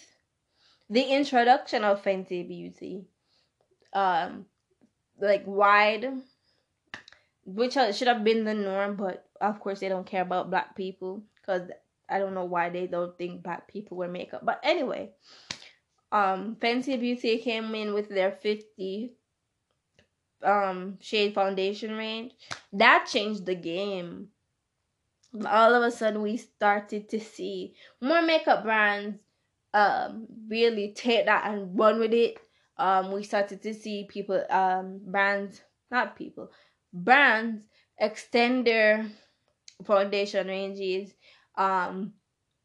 [0.89, 3.05] the introduction of Fenty Beauty
[3.93, 4.45] um
[5.19, 6.11] like wide
[7.45, 11.23] which should have been the norm but of course they don't care about black people
[11.36, 11.69] because
[12.09, 14.45] i don't know why they don't think black people wear makeup.
[14.45, 15.11] But anyway
[16.12, 19.14] um Beauty came in with their 50
[20.43, 22.34] um shade foundation range.
[22.74, 24.30] That changed the game.
[25.45, 29.20] All of a sudden we started to see more makeup brands
[29.74, 32.38] um really take that and run with it.
[32.78, 36.51] Um we started to see people um brands not people
[36.93, 37.64] brands
[37.97, 39.05] extend their
[39.86, 41.14] foundation ranges
[41.57, 42.14] um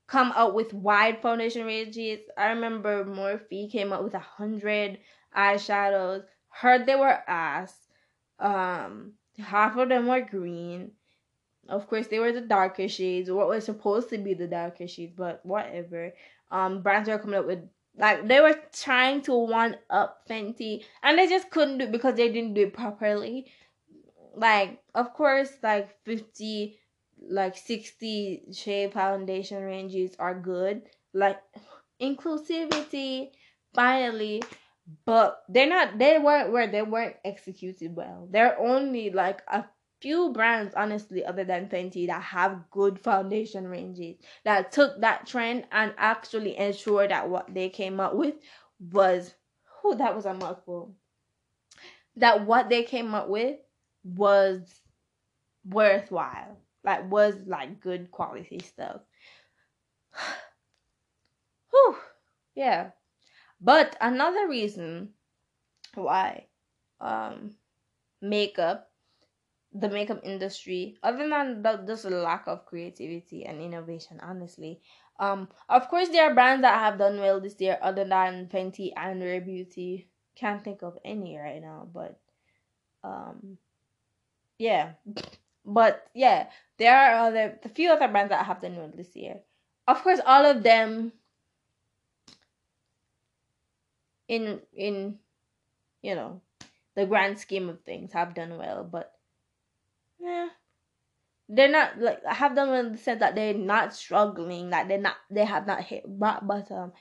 [0.07, 2.21] come out with wide foundation ranges.
[2.37, 4.99] I remember morphe came out with a hundred
[5.37, 6.25] eyeshadows.
[6.49, 7.75] Heard they were ass.
[8.39, 10.93] Um half of them were green.
[11.69, 15.15] Of course they were the darker shades what was supposed to be the darker shades
[15.17, 16.13] but whatever.
[16.51, 21.19] Um brands were coming up with like they were trying to one up Fenty and
[21.19, 23.47] they just couldn't do it because they didn't do it properly.
[24.35, 26.79] Like of course like 50
[27.31, 30.83] like 60 shade foundation ranges are good.
[31.13, 31.41] Like
[32.01, 33.31] inclusivity
[33.75, 34.43] finally
[35.05, 38.29] but they're not they weren't where they weren't executed well.
[38.31, 39.65] They're only like a
[40.01, 45.65] few brands honestly other than Fenty that have good foundation ranges that took that trend
[45.73, 48.35] and actually ensured that what they came up with
[48.93, 49.35] was
[49.81, 50.95] who that was a mouthful
[52.17, 53.57] that what they came up with
[54.05, 54.81] was
[55.65, 59.03] worthwhile like was like good quality stuff.
[61.71, 61.97] Whew.
[62.55, 62.91] yeah.
[63.61, 65.11] But another reason
[65.95, 66.47] why
[67.01, 67.55] um
[68.23, 68.91] makeup
[69.73, 74.81] the makeup industry other than just a lack of creativity and innovation honestly
[75.21, 78.93] um of course there are brands that have done well this year other than fenty
[78.97, 80.09] and rare beauty.
[80.35, 82.19] Can't think of any right now but
[83.05, 83.59] um
[84.59, 84.93] yeah
[85.67, 86.47] but yeah
[86.79, 89.41] there are other a few other brands that have done well this year
[89.89, 91.13] of course all of them
[94.29, 95.19] in in
[96.03, 96.41] you know
[96.95, 99.13] the grand scheme of things have done well but
[100.21, 100.49] yeah
[101.49, 104.99] they're not like I have them in the sense that they're not struggling, that they're
[104.99, 106.93] not they have not hit rock bottom,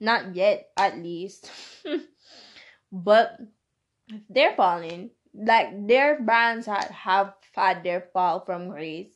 [0.00, 1.50] not yet at least.
[2.92, 3.38] but
[4.30, 5.10] they're falling.
[5.34, 9.14] Like their brands have, have had their fall from grace.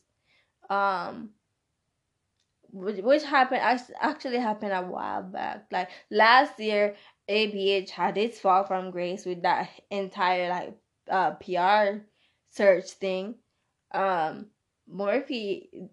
[0.69, 1.31] Um
[2.69, 3.61] which, which happened
[4.01, 5.67] actually happened a while back.
[5.71, 6.95] Like last year
[7.29, 10.77] ABH had its fall from grace with that entire like
[11.09, 12.03] uh PR
[12.49, 13.35] search thing.
[13.91, 14.47] Um,
[14.91, 15.89] Morphe,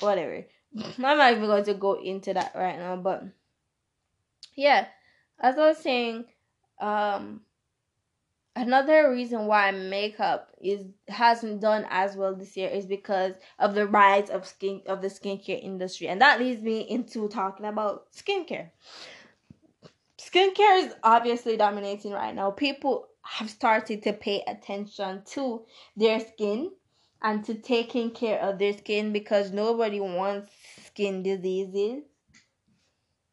[0.00, 0.46] whatever.
[0.98, 3.24] I'm not even going to go into that right now, but
[4.56, 4.86] yeah,
[5.40, 6.24] as I was saying,
[6.80, 7.42] um,
[8.56, 13.86] another reason why makeup is hasn't done as well this year is because of the
[13.86, 18.70] rise of skin of the skincare industry, and that leads me into talking about skincare.
[20.18, 22.50] Skincare is obviously dominating right now.
[22.50, 25.64] People have started to pay attention to
[25.96, 26.70] their skin
[27.22, 30.52] and to taking care of their skin because nobody wants
[30.84, 32.02] skin diseases.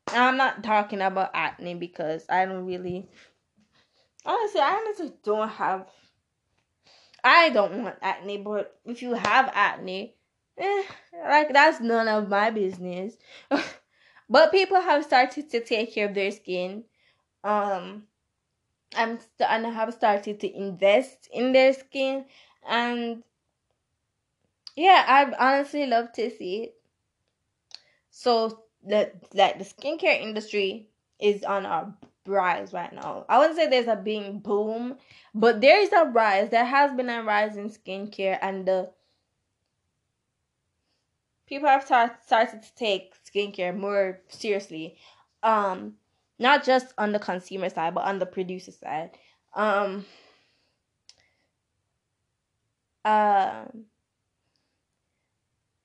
[0.07, 3.07] I'm not talking about acne because I don't really
[4.26, 5.88] honestly I honestly don't have
[7.24, 10.15] I don't want acne, but if you have acne,
[10.57, 10.84] eh,
[11.30, 13.15] like that's none of my business.
[14.30, 16.84] but people have started to take care of their skin.
[17.43, 18.03] Um
[18.95, 22.26] I'm st- and have started to invest in their skin
[22.67, 23.24] and
[24.76, 26.76] yeah i honestly love to see it
[28.09, 30.88] so that like the skincare industry
[31.19, 31.95] is on a
[32.26, 33.26] rise right now.
[33.28, 34.97] I wouldn't say there's a big boom,
[35.34, 36.49] but there is a rise.
[36.49, 38.91] There has been a rise in skincare, and the
[41.47, 44.97] people have start, started to take skincare more seriously.
[45.43, 45.95] Um,
[46.39, 49.11] not just on the consumer side, but on the producer side.
[49.53, 50.05] Um,
[53.05, 53.86] um,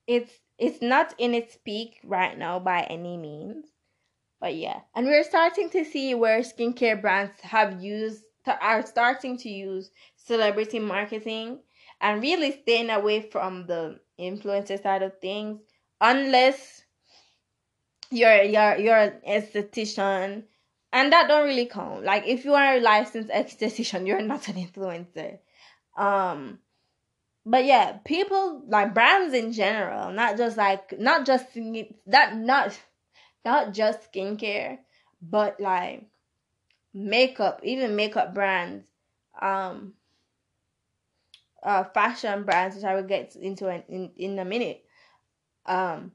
[0.06, 3.66] it's it's not in its peak right now by any means
[4.40, 8.22] but yeah, and we're starting to see where skincare brands have used
[8.60, 11.58] are starting to use celebrity marketing
[12.00, 15.60] and really staying away from the influencer side of things
[16.00, 16.82] unless
[18.10, 20.44] you're you're you're an esthetician.
[20.92, 22.04] And that don't really count.
[22.04, 25.38] Like if you are a licensed esthetician you're not an influencer.
[25.96, 26.58] Um
[27.44, 31.46] but yeah people like brands in general not just like not just
[32.06, 32.78] that not
[33.46, 34.78] not just skincare,
[35.22, 36.04] but like
[36.92, 38.84] makeup, even makeup brands,
[39.40, 39.94] um,
[41.62, 44.84] uh, fashion brands, which I will get into in, in, in a minute.
[45.64, 46.10] Um,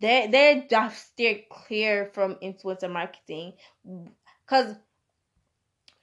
[0.00, 3.54] they they just steer clear from influencer marketing,
[4.46, 4.76] cause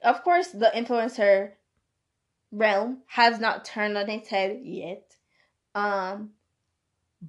[0.02, 1.52] of course the influencer
[2.52, 5.16] realm has not turned on its head yet.
[5.74, 6.30] Um,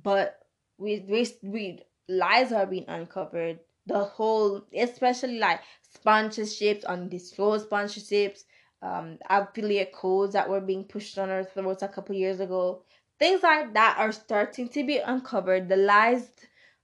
[0.03, 0.39] but
[0.77, 3.59] we we we lies are being uncovered.
[3.87, 5.61] The whole, especially like
[6.05, 8.43] sponsorships, on undisclosed sponsorships,
[8.81, 12.83] um, affiliate codes that were being pushed on our throats a couple years ago.
[13.19, 15.69] Things like that are starting to be uncovered.
[15.69, 16.29] The lies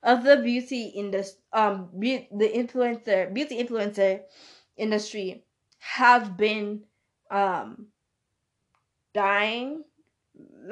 [0.03, 4.21] of the beauty in the um be- the influencer beauty influencer
[4.77, 5.43] industry
[5.77, 6.83] have been
[7.29, 7.87] um
[9.13, 9.83] dying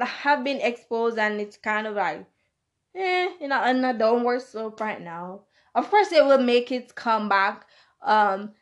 [0.00, 2.26] have been exposed and it's kind of like
[2.94, 5.42] eh, you know, a downward slope right now.
[5.74, 7.66] Of course, it will make its comeback.
[8.02, 8.52] Um,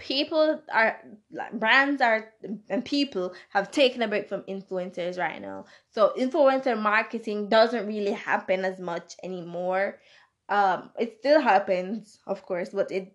[0.00, 0.98] people are
[1.30, 2.32] like brands are
[2.70, 5.66] and people have taken a break from influencers right now.
[5.90, 9.98] So influencer marketing doesn't really happen as much anymore.
[10.48, 13.14] Um, it still happens, of course, but it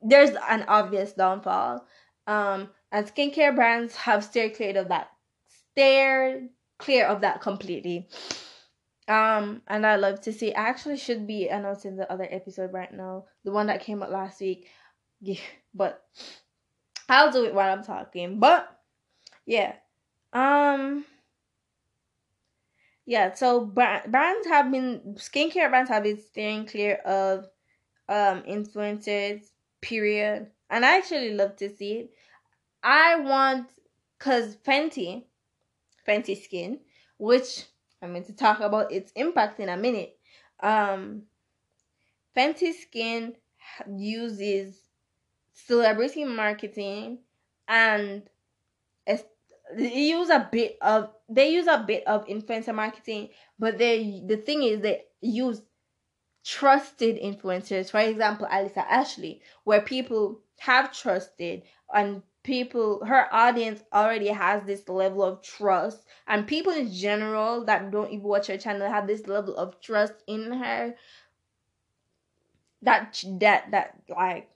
[0.00, 1.86] there's an obvious downfall.
[2.26, 5.08] Um, and skincare brands have steered clear of that.
[5.72, 6.48] Steered
[6.78, 8.08] clear of that completely.
[9.06, 10.54] Um, and I love to see.
[10.54, 14.10] I actually should be announcing the other episode right now, the one that came out
[14.10, 14.68] last week.
[15.20, 15.40] Yeah,
[15.72, 16.04] but
[17.08, 18.40] I'll do it while I'm talking.
[18.40, 18.68] But
[19.46, 19.72] yeah,
[20.34, 21.06] um,
[23.06, 23.32] yeah.
[23.32, 27.46] So brands have been skincare brands have been steering clear of
[28.08, 29.46] um influencers.
[29.80, 30.50] Period.
[30.68, 32.10] And I actually love to see it.
[32.82, 33.68] I want,
[34.18, 35.24] cause Fenty,
[36.06, 36.80] Fenty Skin,
[37.18, 37.64] which
[38.04, 40.16] I'm going to talk about its impact in a minute.
[40.60, 41.22] Um,
[42.36, 43.34] Fenty Skin
[43.96, 44.78] uses
[45.52, 47.18] celebrity marketing
[47.68, 48.22] and
[49.76, 54.36] they use a bit of they use a bit of influencer marketing, but they the
[54.36, 55.62] thing is they use
[56.44, 57.90] trusted influencers.
[57.90, 64.88] For example, Alissa Ashley, where people have trusted and people her audience already has this
[64.88, 66.04] level of trust.
[66.28, 70.14] And people in general that don't even watch her channel have this level of trust
[70.28, 70.94] in her
[72.82, 74.48] that that that like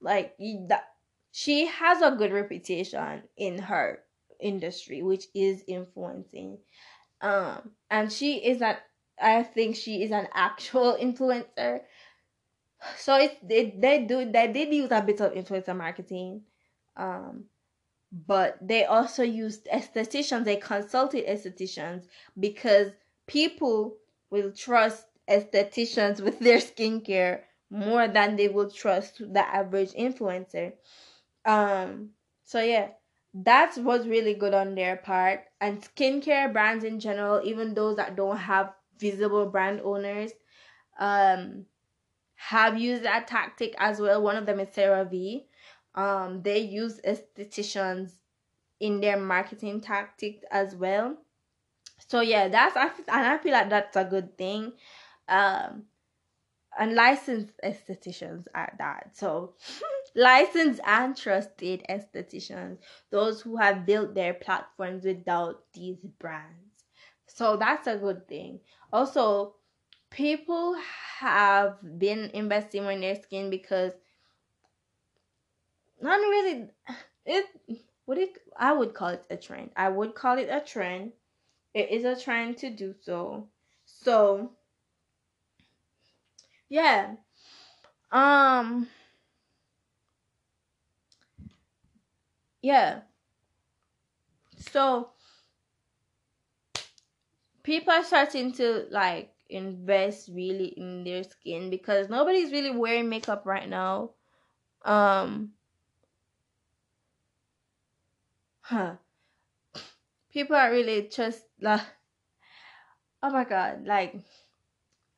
[0.00, 0.34] like
[0.68, 0.84] that
[1.32, 3.98] she has a good reputation in her
[4.40, 6.58] industry which is influencing.
[7.20, 8.76] Um and she is an
[9.20, 11.80] i think she is an actual influencer
[12.98, 16.42] so they, they do they did use a bit of influencer marketing
[16.96, 17.44] um
[18.12, 20.44] but they also used estheticians.
[20.44, 22.06] They consulted estheticians
[22.38, 22.92] because
[23.26, 23.96] people
[24.30, 30.72] will trust estheticians with their skincare more than they will trust the average influencer.
[31.44, 32.10] Um
[32.44, 32.88] so yeah
[33.34, 35.40] that was really good on their part.
[35.60, 40.32] And skincare brands in general even those that don't have visible brand owners
[40.98, 41.66] um
[42.36, 44.22] have used that tactic as well.
[44.22, 45.44] One of them is CeraVe.
[45.94, 48.12] Um, they use estheticians
[48.80, 51.16] in their marketing tactics as well.
[52.08, 54.72] So yeah, that's I and I feel like that's a good thing.
[55.28, 55.84] Um,
[56.78, 59.16] and licensed estheticians at that.
[59.16, 59.54] So
[60.14, 62.78] licensed and trusted estheticians,
[63.10, 66.84] those who have built their platforms without these brands.
[67.26, 68.60] So that's a good thing.
[68.92, 69.55] Also,
[70.16, 70.74] people
[71.18, 73.92] have been investing in their skin because
[76.00, 76.68] not really
[77.26, 77.46] it
[78.06, 79.70] what it I would call it a trend.
[79.76, 81.12] I would call it a trend.
[81.74, 83.48] It is a trend to do so.
[83.84, 84.52] So
[86.70, 87.16] yeah.
[88.10, 88.88] Um
[92.62, 93.00] yeah.
[94.72, 95.10] So
[97.62, 103.42] people are starting to like invest really in their skin because nobody's really wearing makeup
[103.46, 104.10] right now.
[104.84, 105.52] Um
[108.60, 108.96] huh.
[110.32, 111.80] People are really just like
[113.22, 114.16] oh my god, like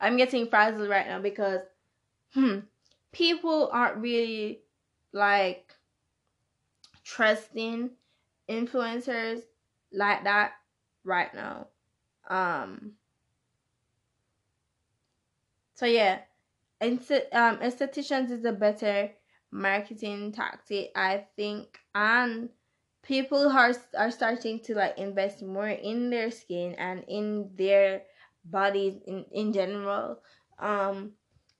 [0.00, 1.60] I'm getting frazzled right now because
[2.34, 2.60] hmm
[3.12, 4.60] people aren't really
[5.12, 5.72] like
[7.04, 7.90] trusting
[8.48, 9.40] influencers
[9.92, 10.52] like that
[11.04, 11.68] right now.
[12.28, 12.92] Um
[15.78, 16.18] so yeah,
[16.80, 19.12] inst- um, estheticians is a better
[19.52, 22.48] marketing tactic, I think, and
[23.04, 28.02] people are are starting to like invest more in their skin and in their
[28.44, 30.18] bodies in in general,
[30.58, 31.12] um,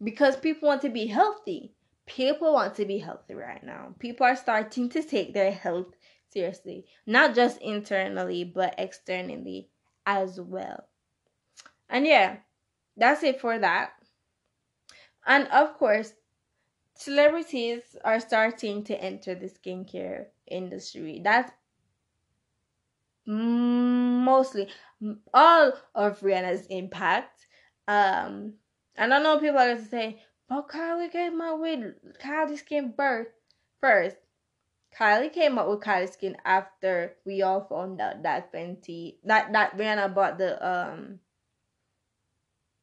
[0.03, 1.75] because people want to be healthy.
[2.07, 3.95] People want to be healthy right now.
[4.01, 5.95] People are starting to take their health
[6.29, 9.69] seriously, not just internally but externally
[10.05, 10.89] as well.
[11.89, 12.39] And yeah,
[12.97, 13.93] that's it for that.
[15.29, 16.15] And of course,
[16.95, 21.21] celebrities are starting to enter the skincare industry.
[21.23, 21.53] That's
[23.27, 24.69] mostly
[25.35, 27.47] all of Rihanna's impact.
[27.87, 28.55] Um,
[28.97, 32.95] and I know people are going to say, but Kylie came out with Kylie Skin
[32.97, 33.29] birth
[33.83, 34.17] first.
[34.99, 39.77] Kylie came out with Kylie Skin after we all found out that Fenty that that
[39.77, 41.21] Rihanna bought the um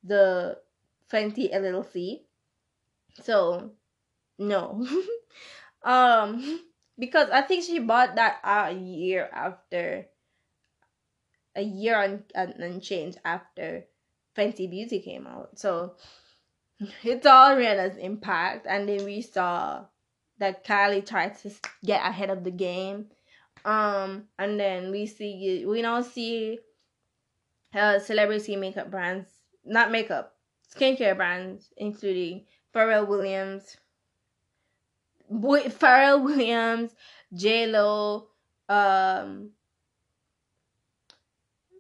[0.04, 0.60] the
[1.12, 2.25] Fenty LLC.
[3.22, 3.72] So
[4.38, 4.86] no.
[5.84, 6.62] um
[6.98, 10.08] because I think she bought that a year after
[11.56, 12.24] a year and,
[12.60, 13.86] and, change after
[14.38, 15.58] Fenty Beauty came out.
[15.58, 15.96] So
[17.04, 18.68] it's all Rihanna's impact.
[18.68, 19.86] And then we saw
[20.40, 21.52] that Kylie tried to
[21.84, 23.08] get ahead of the game.
[23.64, 26.60] Um, and then we see we now see
[27.74, 29.28] uh, celebrity makeup brands,
[29.66, 30.36] not makeup,
[30.76, 32.46] skincare brands, including
[32.76, 33.78] Pharrell Williams,
[35.30, 36.92] Boy, Pharrell Williams,
[37.34, 38.28] J Lo,
[38.68, 39.52] um,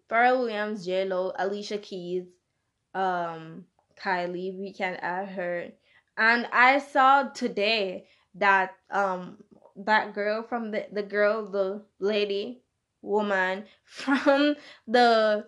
[0.09, 2.27] Pharrell Williams, J Lo, Alicia Keys,
[2.93, 3.65] um,
[4.01, 4.57] Kylie.
[4.57, 5.67] We can add her,
[6.17, 9.37] and I saw today that um
[9.75, 12.61] that girl from the the girl the lady
[13.01, 14.55] woman from
[14.87, 15.47] the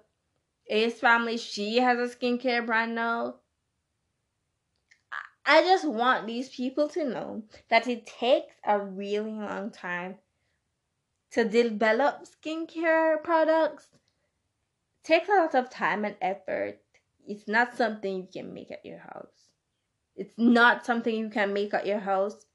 [0.69, 1.37] Ace family.
[1.37, 3.35] She has a skincare brand now.
[5.49, 10.15] I just want these people to know that it takes a really long time
[11.31, 13.87] to develop skincare products.
[13.93, 16.81] It takes a lot of time and effort.
[17.25, 19.47] It's not something you can make at your house.
[20.17, 22.45] It's not something you can make at your house.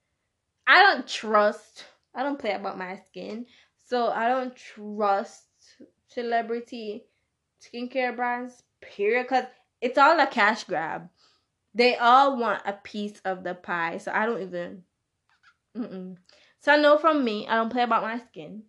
[0.66, 1.86] I don't trust.
[2.14, 3.47] I don't play about my skin.
[3.86, 5.47] So I don't trust
[6.09, 7.05] celebrity
[7.59, 9.24] skincare brands, period.
[9.24, 9.45] Because
[9.80, 11.09] it's all a cash grab
[11.75, 13.99] they all want a piece of the pie.
[13.99, 14.83] So I don't even.
[15.77, 16.16] Mm-mm.
[16.61, 18.64] So I know from me, I don't play about my skin.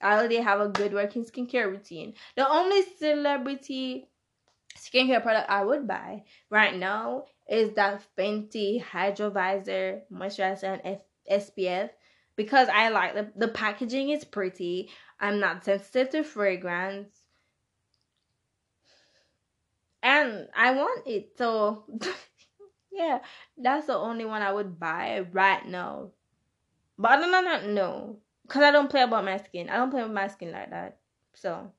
[0.00, 2.14] I already have a good working skincare routine.
[2.36, 4.08] The only celebrity
[4.76, 11.02] skincare product I would buy right now is that Fenty Hydra Vizor Moisturizer and F-
[11.42, 11.90] SPF
[12.36, 14.90] because I like the, the packaging is pretty.
[15.20, 17.08] I'm not sensitive to fragrance.
[20.02, 21.36] And I want it.
[21.38, 21.84] So
[22.94, 23.18] Yeah,
[23.58, 26.10] that's the only one I would buy right now.
[26.96, 28.18] But other than that, no.
[28.46, 29.68] Because I don't play about my skin.
[29.68, 30.98] I don't play with my skin like that.
[31.34, 31.72] So,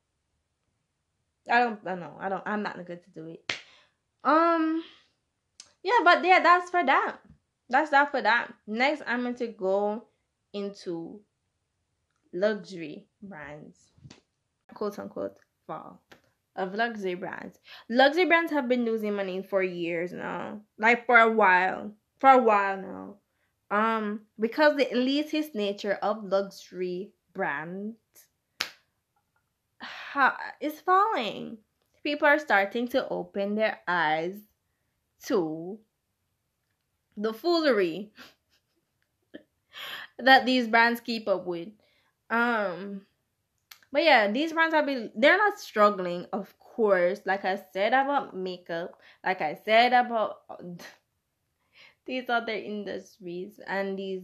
[1.50, 2.16] I don't, I know.
[2.20, 3.58] I don't, I'm not good to do it.
[4.24, 4.84] Um,
[5.82, 7.16] yeah, but yeah, that's for that.
[7.70, 8.52] That's that for that.
[8.66, 10.04] Next, I'm going to go
[10.52, 11.20] into
[12.34, 13.78] luxury brands.
[14.74, 15.36] Quote unquote
[15.66, 16.02] fall
[16.56, 17.58] of luxury brands.
[17.88, 20.60] Luxury brands have been losing money for years now.
[20.78, 21.92] Like for a while.
[22.18, 23.16] For a while now.
[23.70, 27.96] Um because the elitist nature of luxury brands
[29.80, 31.58] ha- is falling.
[32.02, 34.36] People are starting to open their eyes
[35.24, 35.78] to
[37.16, 38.12] the foolery
[40.18, 41.68] that these brands keep up with.
[42.30, 43.02] Um
[43.96, 47.22] but yeah, these brands have been they're not struggling, of course.
[47.24, 50.40] Like I said about makeup, like I said about
[52.06, 54.20] these other industries and these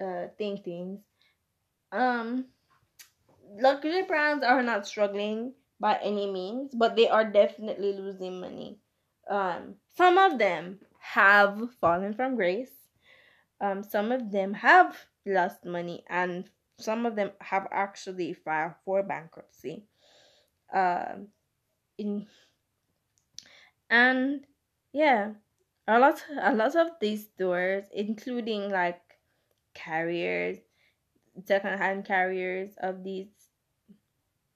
[0.00, 1.00] uh thing things.
[1.92, 2.46] Um
[3.60, 8.78] luxury brands are not struggling by any means, but they are definitely losing money.
[9.28, 12.72] Um some of them have fallen from grace.
[13.60, 14.96] Um, some of them have
[15.26, 16.48] lost money, and
[16.78, 19.84] some of them have actually filed for bankruptcy.
[20.72, 21.28] Um,
[21.98, 22.26] in
[23.90, 24.46] and
[24.92, 25.32] yeah,
[25.86, 29.00] a lot a lot of these stores, including like
[29.74, 30.58] carriers,
[31.44, 33.28] second hand carriers of these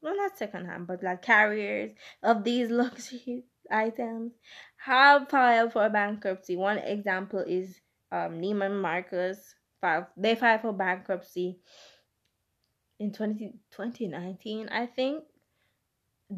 [0.03, 1.93] well not second hand, but like carriers
[2.23, 4.33] of these luxury items
[4.79, 6.57] have filed for bankruptcy.
[6.57, 7.81] One example is
[8.13, 11.59] um, Neiman Marcus filed they filed for bankruptcy
[12.99, 15.25] in 20, 2019, I think.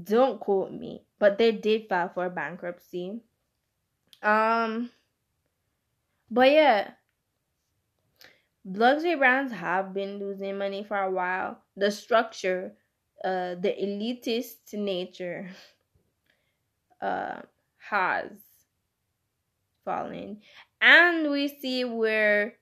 [0.03, 3.23] Don't quote me, but they did file for bankruptcy.
[4.23, 4.91] Um
[6.31, 6.95] but yeah,
[8.65, 11.65] luxury brands have been losing money for a while.
[11.77, 12.77] The structure,
[13.25, 15.51] uh the elitist nature
[17.01, 17.43] uh
[17.79, 18.31] has
[19.85, 20.43] fallen.
[20.81, 22.59] And we see where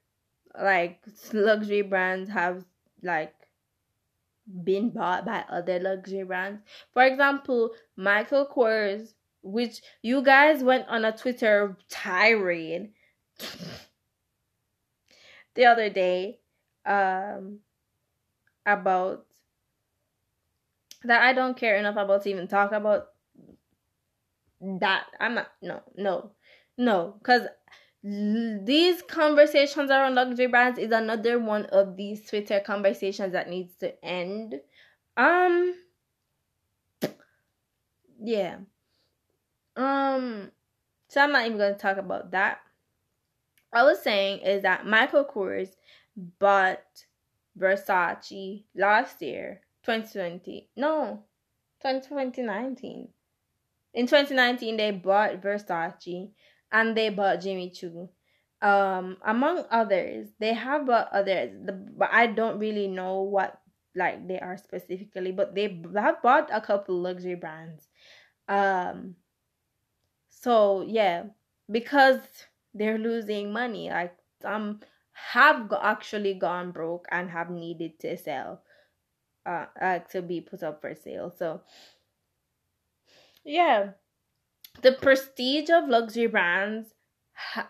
[0.61, 2.65] like luxury brands have
[3.03, 3.36] like
[4.65, 6.61] been bought by other luxury brands.
[6.93, 12.91] For example, Michael Kors, which you guys went on a Twitter tirade
[15.55, 16.39] the other day
[16.85, 17.59] um
[18.65, 19.27] about
[21.05, 23.09] that I don't care enough about to even talk about
[24.61, 25.07] that.
[25.21, 26.33] I'm not no, no.
[26.79, 27.43] No, cuz
[28.03, 34.05] these conversations around luxury brands is another one of these Twitter conversations that needs to
[34.05, 34.61] end.
[35.17, 35.75] Um
[38.23, 38.59] yeah.
[39.77, 40.53] Um
[41.09, 42.61] so I'm not even to talk about that.
[43.73, 45.71] I was saying is that Michael Kors
[46.39, 46.83] bought
[47.59, 50.69] Versace last year, 2020.
[50.77, 51.25] No,
[51.83, 53.09] 2019.
[53.95, 56.31] In 2019, they bought Versace
[56.77, 58.11] and they bought Jimmy Choo.
[58.61, 61.51] Um, among others, they have bought others,
[61.97, 63.59] but I don't really know what
[63.95, 67.89] like they are specifically, but they have bought a couple luxury brands.
[68.47, 69.17] Um,
[70.29, 71.25] so yeah,
[71.71, 72.21] because
[72.75, 74.81] they're losing money, like some
[75.33, 78.61] have actually gone broke and have needed to sell,
[79.47, 81.33] uh, uh to be put up for sale.
[81.39, 81.63] So
[83.45, 83.93] yeah
[84.83, 86.89] the prestige of luxury brands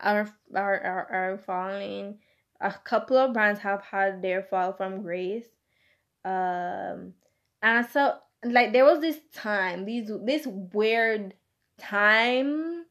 [0.00, 2.18] are are are, are falling.
[2.60, 5.46] A couple of brands have had their fall from grace.
[6.24, 7.14] Um,
[7.62, 11.34] and so like there was this time, these this weird
[11.78, 12.84] time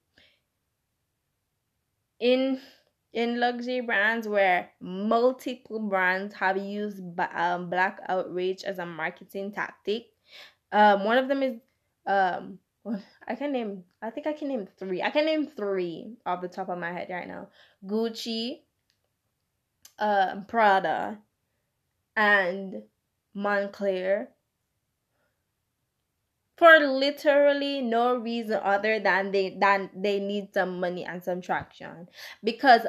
[2.20, 2.60] in
[3.14, 7.02] in luxury brands where multiple brands have used
[7.34, 10.08] um, black outrage as a marketing tactic.
[10.72, 11.56] Um, one of them is
[12.06, 12.60] um,
[13.28, 13.84] I can name.
[14.02, 15.02] I think I can name three.
[15.02, 17.50] I can name three off the top of my head right now.
[17.86, 18.62] Gucci,
[20.00, 21.20] uh, Prada,
[22.16, 22.84] and
[23.36, 24.28] Moncler
[26.58, 32.08] For literally no reason other than they than they need some money and some traction.
[32.44, 32.88] Because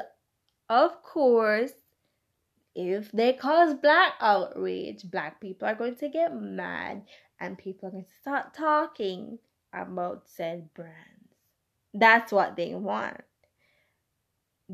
[0.69, 1.71] of course,
[2.75, 7.03] if they cause black outrage, black people are going to get mad
[7.39, 9.39] and people are going to start talking
[9.73, 10.95] about said brands.
[11.93, 13.21] That's what they want.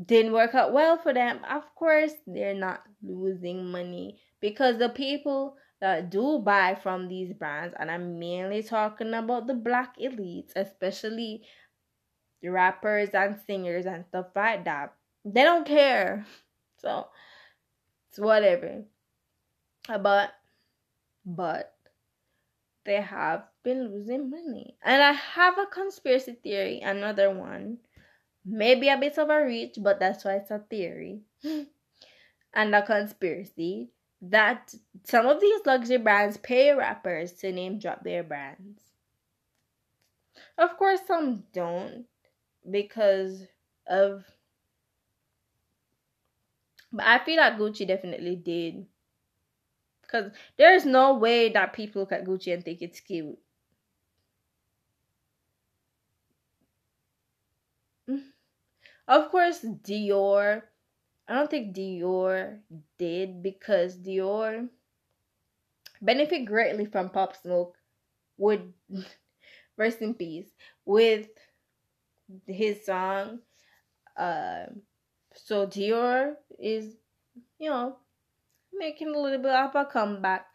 [0.04, 1.40] Didn't work out well for them.
[1.48, 7.74] Of course, they're not losing money because the people that do buy from these brands,
[7.78, 11.42] and I'm mainly talking about the black elites, especially
[12.42, 16.26] rappers and singers and stuff like that, they don't care.
[16.78, 17.08] So
[18.10, 18.84] it's whatever.
[19.88, 20.32] But
[21.26, 21.73] but
[22.84, 24.76] they have been losing money.
[24.82, 27.78] And I have a conspiracy theory, another one.
[28.44, 31.22] Maybe a bit of a reach, but that's why it's a theory.
[32.54, 33.90] and a conspiracy
[34.22, 34.74] that
[35.04, 38.80] some of these luxury brands pay rappers to name drop their brands.
[40.56, 42.06] Of course, some don't
[42.70, 43.42] because
[43.86, 44.24] of.
[46.92, 48.86] But I feel like Gucci definitely did
[50.06, 53.38] because there's no way that people look at Gucci and think it's cute.
[59.08, 60.62] Of course, Dior.
[61.26, 62.60] I don't think Dior
[62.98, 64.68] did because Dior
[66.00, 67.76] benefit greatly from Pop Smoke
[68.38, 68.72] would
[69.76, 70.48] rest in peace
[70.84, 71.28] with
[72.46, 73.40] his song.
[74.16, 74.66] Uh,
[75.34, 76.96] so Dior is,
[77.58, 77.96] you know,
[78.78, 80.46] making a little bit of a comeback.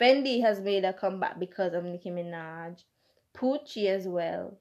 [0.00, 2.84] Fendi has made a comeback because of Nicki Minaj.
[3.36, 4.58] Pucci as well.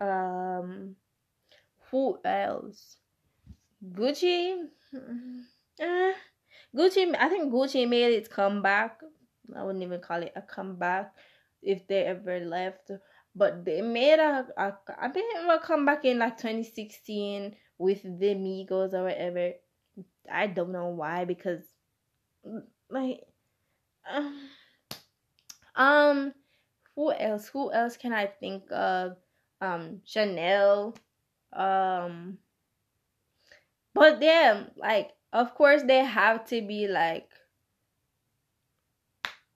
[0.00, 0.96] Um,
[1.90, 2.96] who else?
[3.92, 4.56] Gucci.
[5.80, 6.12] Uh,
[6.74, 7.14] Gucci.
[7.18, 9.00] I think Gucci made its comeback.
[9.56, 11.12] I wouldn't even call it a comeback
[11.62, 12.90] if they ever left.
[13.34, 18.02] But they made a, a I think it will come back in like 2016 with
[18.02, 19.52] the Migos or whatever.
[20.30, 21.62] I don't know why because
[22.90, 23.20] like
[24.10, 24.40] um,
[25.76, 26.34] um
[26.94, 27.48] who else?
[27.48, 29.16] Who else can I think of?
[29.60, 30.94] Um Chanel.
[31.52, 32.38] Um
[33.94, 37.28] but them like of course they have to be like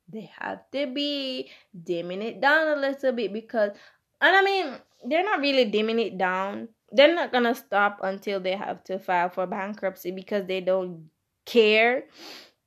[0.09, 1.51] they have to be
[1.85, 3.73] dimming it down a little bit because
[4.21, 6.69] and I mean they're not really dimming it down.
[6.91, 11.11] They're not gonna stop until they have to file for bankruptcy because they don't
[11.45, 12.05] care.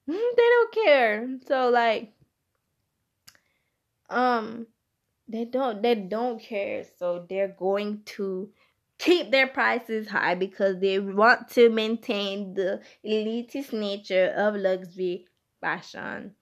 [0.08, 1.38] They don't care.
[1.48, 2.14] So like
[4.10, 4.68] um
[5.28, 6.84] they don't they don't care.
[7.00, 8.52] So they're going to
[9.00, 15.26] keep their prices high because they want to maintain the elitist nature of luxury
[15.60, 16.36] fashion.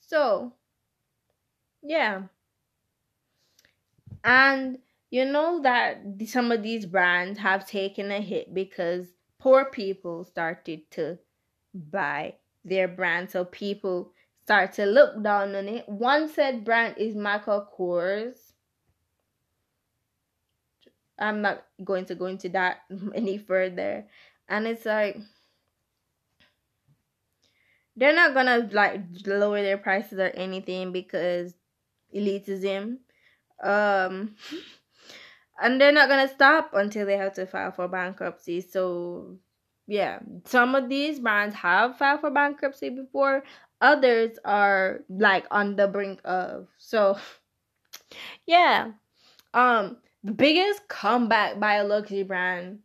[0.00, 0.52] So,
[1.82, 2.22] yeah.
[4.24, 4.78] And
[5.14, 9.06] you know that some of these brands have taken a hit because
[9.38, 11.16] poor people started to
[11.72, 12.34] buy
[12.64, 13.30] their brand.
[13.30, 14.10] So people
[14.42, 15.88] start to look down on it.
[15.88, 18.34] One said brand is Michael Kors.
[21.16, 22.78] I'm not going to go into that
[23.14, 24.06] any further.
[24.48, 25.16] And it's like
[27.94, 31.54] they're not gonna like lower their prices or anything because
[32.12, 32.96] elitism.
[33.62, 34.34] Um
[35.60, 38.60] and they're not gonna stop until they have to file for bankruptcy.
[38.60, 39.38] So
[39.86, 43.44] yeah, some of these brands have filed for bankruptcy before.
[43.80, 46.68] Others are like on the brink of.
[46.78, 47.18] So
[48.46, 48.92] yeah.
[49.52, 52.80] Um the biggest comeback by a luxury brand.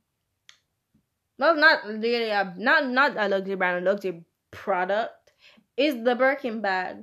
[1.37, 5.31] Well, not really a not not a luxury brand, a luxury product
[5.77, 6.97] is the Birkin bag.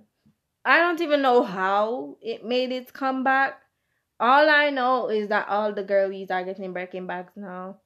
[0.64, 3.60] I don't even know how it made its comeback.
[4.18, 7.76] All I know is that all the girlies are getting Birkin bags now.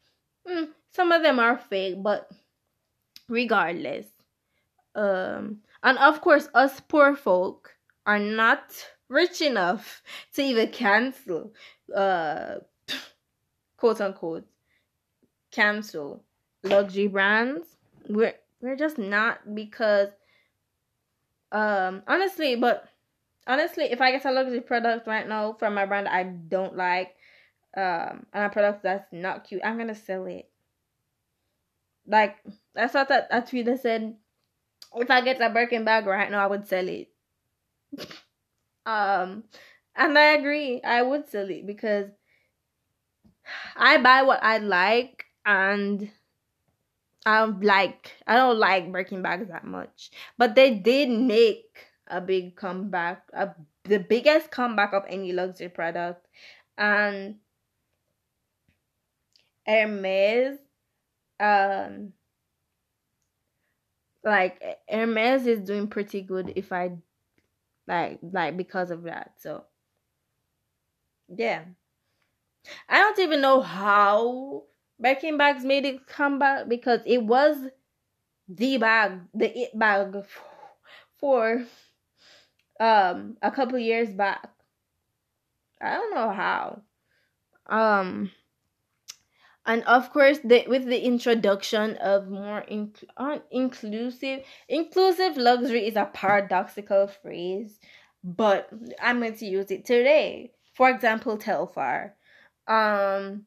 [0.48, 2.30] Mm, some of them are fake, but
[3.28, 4.06] regardless.
[4.94, 7.74] Um, and of course, us poor folk
[8.06, 8.62] are not
[9.08, 10.02] rich enough
[10.34, 11.52] to even cancel,
[11.94, 12.56] uh,
[13.76, 14.46] quote unquote,
[15.50, 16.24] cancel
[16.62, 17.76] luxury brands.
[18.08, 20.08] We're we're just not because
[21.52, 22.88] um honestly, but
[23.46, 27.14] honestly, if I get a luxury product right now from my brand I don't like,
[27.76, 30.48] um, and a product that's not cute, I'm gonna sell it.
[32.06, 32.36] Like
[32.76, 33.48] I thought that that
[33.80, 34.16] said,
[34.96, 37.08] if I get a Birkin bag right now, I would sell it.
[38.86, 39.44] um,
[39.94, 42.10] and I agree, I would sell it because
[43.76, 46.10] I buy what I like and
[47.26, 50.10] I don't like I don't like Birkin bags that much.
[50.38, 53.50] But they did make a big comeback, a,
[53.84, 56.26] the biggest comeback of any luxury product.
[56.76, 57.36] And
[59.66, 60.58] Hermes
[61.38, 62.12] um
[64.24, 66.92] like Hermes is doing pretty good if I
[67.86, 69.32] like like because of that.
[69.38, 69.64] So
[71.28, 71.62] yeah.
[72.88, 74.64] I don't even know how
[74.98, 77.56] Birkin bags made it come back because it was
[78.48, 80.24] the bag, the it bag
[81.18, 81.64] for
[82.80, 84.48] um a couple years back.
[85.80, 86.82] I don't know how.
[87.66, 88.32] Um
[89.66, 95.96] and of course the, with the introduction of more inc- uh, inclusive inclusive luxury is
[95.96, 97.78] a paradoxical phrase
[98.24, 98.68] but
[99.00, 102.12] i'm going to use it today for example telfar
[102.66, 103.44] um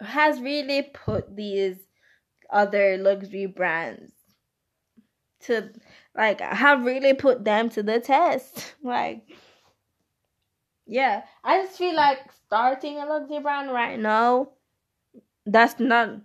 [0.00, 1.76] has really put these
[2.50, 4.12] other luxury brands
[5.40, 5.70] to
[6.16, 8.74] like I have really put them to the test.
[8.82, 9.22] Like
[10.86, 11.22] yeah.
[11.42, 14.50] I just feel like starting a luxury brand right now
[15.46, 16.20] that's not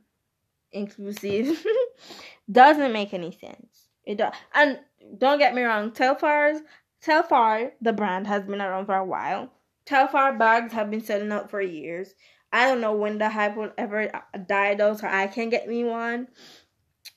[0.72, 1.66] inclusive.
[2.52, 3.90] Doesn't make any sense.
[4.06, 4.80] It does and
[5.18, 6.62] don't get me wrong telfar's
[7.04, 9.52] telfar the brand has been around for a while.
[9.86, 12.14] Telfar bags have been selling out for years.
[12.52, 15.68] I don't know when the hype will ever uh, die though, so I can get
[15.68, 16.28] me one.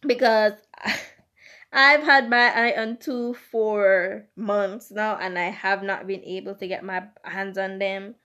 [0.07, 0.53] Because
[1.73, 6.55] I've had my eye on two for months now, and I have not been able
[6.57, 8.17] to get my hands on them.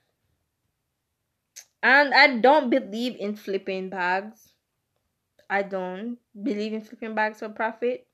[1.81, 4.53] And I don't believe in flipping bags.
[5.49, 8.05] I don't believe in flipping bags for profit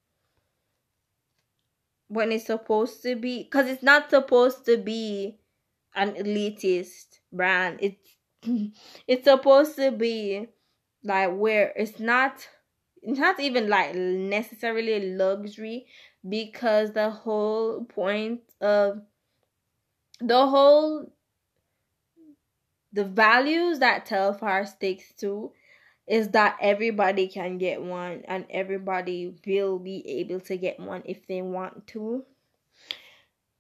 [2.10, 5.40] when it's supposed to be, because it's not supposed to be
[5.96, 7.80] an elitist brand.
[7.82, 8.18] It's
[9.08, 10.48] it's supposed to be
[11.04, 12.48] like where it's not
[13.06, 15.86] not even like necessarily luxury
[16.28, 19.02] because the whole point of
[20.20, 21.12] the whole
[22.94, 25.52] the values that Telfar sticks to
[26.08, 31.26] is that everybody can get one and everybody will be able to get one if
[31.28, 32.24] they want to.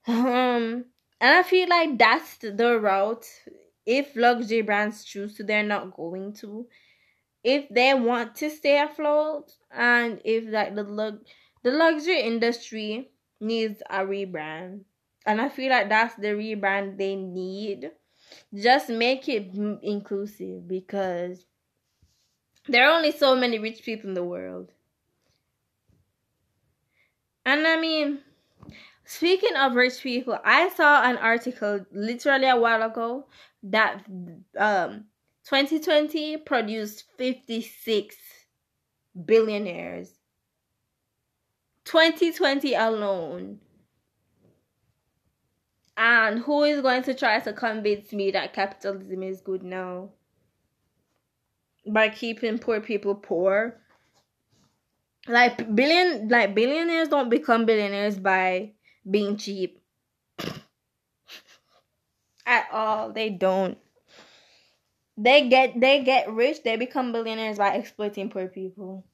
[0.07, 0.86] Um
[1.22, 3.26] and I feel like that's the route
[3.86, 6.68] if luxury brands choose to they're not going to.
[7.44, 11.20] If they want to stay afloat and if like the lug
[11.64, 14.82] the luxury industry needs a rebrand.
[15.26, 17.91] And I feel like that's the rebrand they need.
[18.53, 21.45] Just make it inclusive because
[22.68, 24.72] there are only so many rich people in the world.
[27.45, 28.20] And I mean,
[29.06, 33.28] speaking of rich people, I saw an article literally a while ago
[33.64, 34.06] that
[34.57, 35.06] um
[35.45, 38.15] 2020 produced 56
[39.26, 40.11] billionaires.
[41.86, 43.60] 2020 alone.
[45.95, 50.10] And who is going to try to convince me that capitalism is good now?
[51.86, 53.80] by keeping poor people poor.
[55.28, 58.72] Like billion like billionaires don't become billionaires by
[59.10, 59.82] being cheap.
[62.45, 63.14] At all.
[63.14, 63.78] They don't.
[65.18, 69.06] They get they get rich, they become billionaires by exploiting poor people.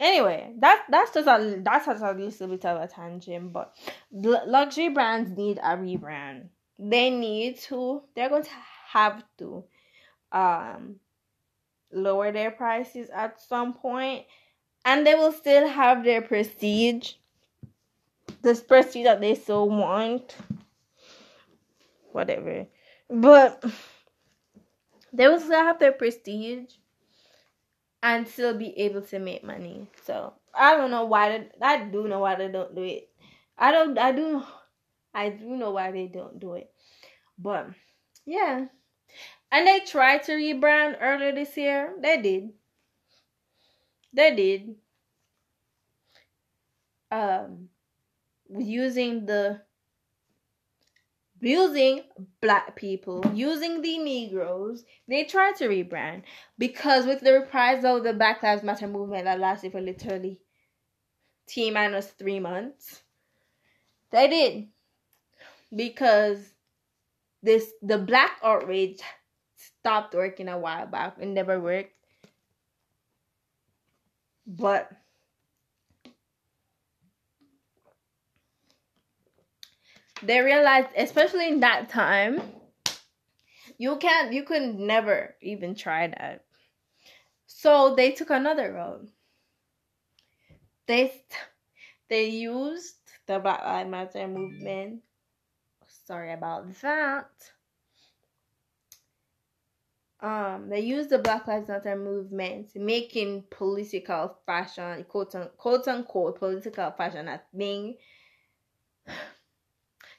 [0.00, 3.74] Anyway, that that's just a that's just a little bit of a tangent, but
[4.12, 6.48] luxury brands need a rebrand.
[6.78, 8.02] They need to.
[8.14, 8.50] They're going to
[8.88, 9.64] have to
[10.32, 10.96] um,
[11.92, 14.24] lower their prices at some point,
[14.84, 17.12] and they will still have their prestige,
[18.42, 20.36] this prestige that they so want.
[22.10, 22.66] Whatever,
[23.10, 23.64] but
[25.12, 26.74] they will still have their prestige
[28.02, 29.88] and still be able to make money.
[30.04, 33.08] So I don't know why they, I do know why they don't do it.
[33.56, 34.42] I don't I do
[35.14, 36.70] I do know why they don't do it.
[37.38, 37.70] But
[38.26, 38.66] yeah.
[39.50, 41.94] And they tried to rebrand earlier this year.
[42.00, 42.50] They did.
[44.12, 44.74] They did.
[47.10, 47.68] Um,
[48.50, 49.60] using the
[51.44, 52.02] using
[52.40, 56.22] black people, using the Negroes, they tried to rebrand
[56.58, 60.40] because with the reprisal of the Black Lives Matter movement that lasted for literally
[61.46, 63.02] T minus three months,
[64.10, 64.68] they did
[65.74, 66.38] because
[67.42, 69.00] this the black outrage
[69.56, 71.16] stopped working a while back.
[71.20, 71.92] It never worked.
[74.46, 74.90] But
[80.26, 82.40] they realized, especially in that time,
[83.78, 86.44] you can't, you could never even try that.
[87.46, 89.10] So they took another road.
[90.86, 91.12] They
[92.08, 92.96] they used
[93.26, 95.02] the Black Lives Matter movement.
[96.06, 97.30] Sorry about that
[100.24, 106.38] um, they use the Black Lives Matter movement, making political fashion, quote, unquote, quote unquote,
[106.38, 107.96] political fashion a thing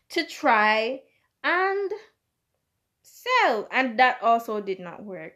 [0.09, 1.01] to try
[1.43, 1.91] and
[3.01, 3.67] sell.
[3.71, 5.33] And that also did not work.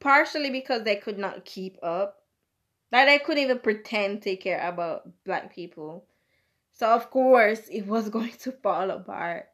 [0.00, 2.22] Partially because they could not keep up.
[2.90, 6.06] That they couldn't even pretend to care about black people.
[6.72, 9.48] So, of course, it was going to fall apart.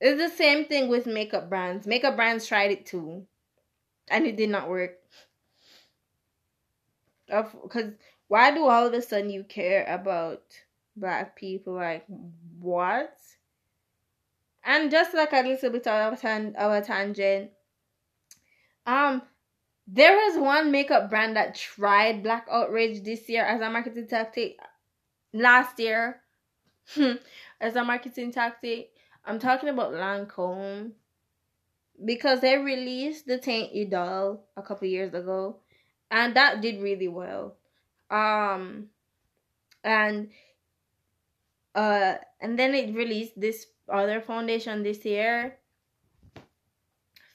[0.00, 1.86] It's the same thing with makeup brands.
[1.86, 3.26] Makeup brands tried it too,
[4.08, 4.98] and it did not work.
[7.28, 7.92] Because
[8.28, 10.42] why do all of a sudden you care about
[10.96, 11.74] black people?
[11.74, 12.04] Like
[12.58, 13.16] what?
[14.64, 17.50] And just like a little bit of a, tan- a tangent,
[18.86, 19.22] um,
[19.86, 24.58] there was one makeup brand that tried black outrage this year as a marketing tactic.
[25.34, 26.20] Last year,
[27.60, 28.90] as a marketing tactic,
[29.24, 30.92] I'm talking about Lancome
[32.04, 35.56] because they released the Teint Idole a couple years ago,
[36.10, 37.56] and that did really well.
[38.10, 38.88] Um,
[39.82, 40.30] and
[41.74, 45.58] uh, and then it released this other foundation this year.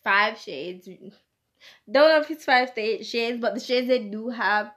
[0.03, 0.87] Five shades.
[0.87, 4.71] Don't know if it's five shades, but the shades they do have,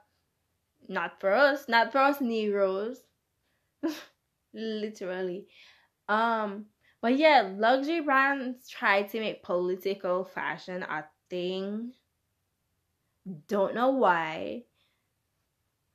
[0.87, 3.01] not for us, not for us Negroes.
[4.53, 5.47] Literally.
[6.09, 6.65] Um,
[7.01, 11.93] but yeah, luxury brands try to make political fashion a thing.
[13.47, 14.63] Don't know why.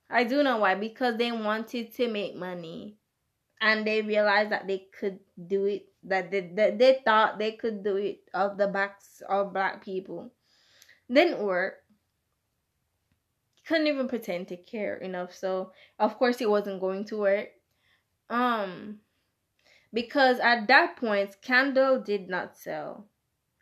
[0.09, 2.97] I do know why because they wanted to make money.
[3.61, 7.83] And they realized that they could do it that they, they, they thought they could
[7.83, 10.31] do it of the backs of black people.
[11.11, 11.75] Didn't work.
[13.67, 17.49] Couldn't even pretend to care enough so of course it wasn't going to work.
[18.29, 18.99] Um
[19.93, 23.07] because at that point scandal did not sell.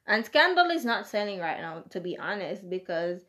[0.08, 3.22] And scandal is not selling right now to be honest because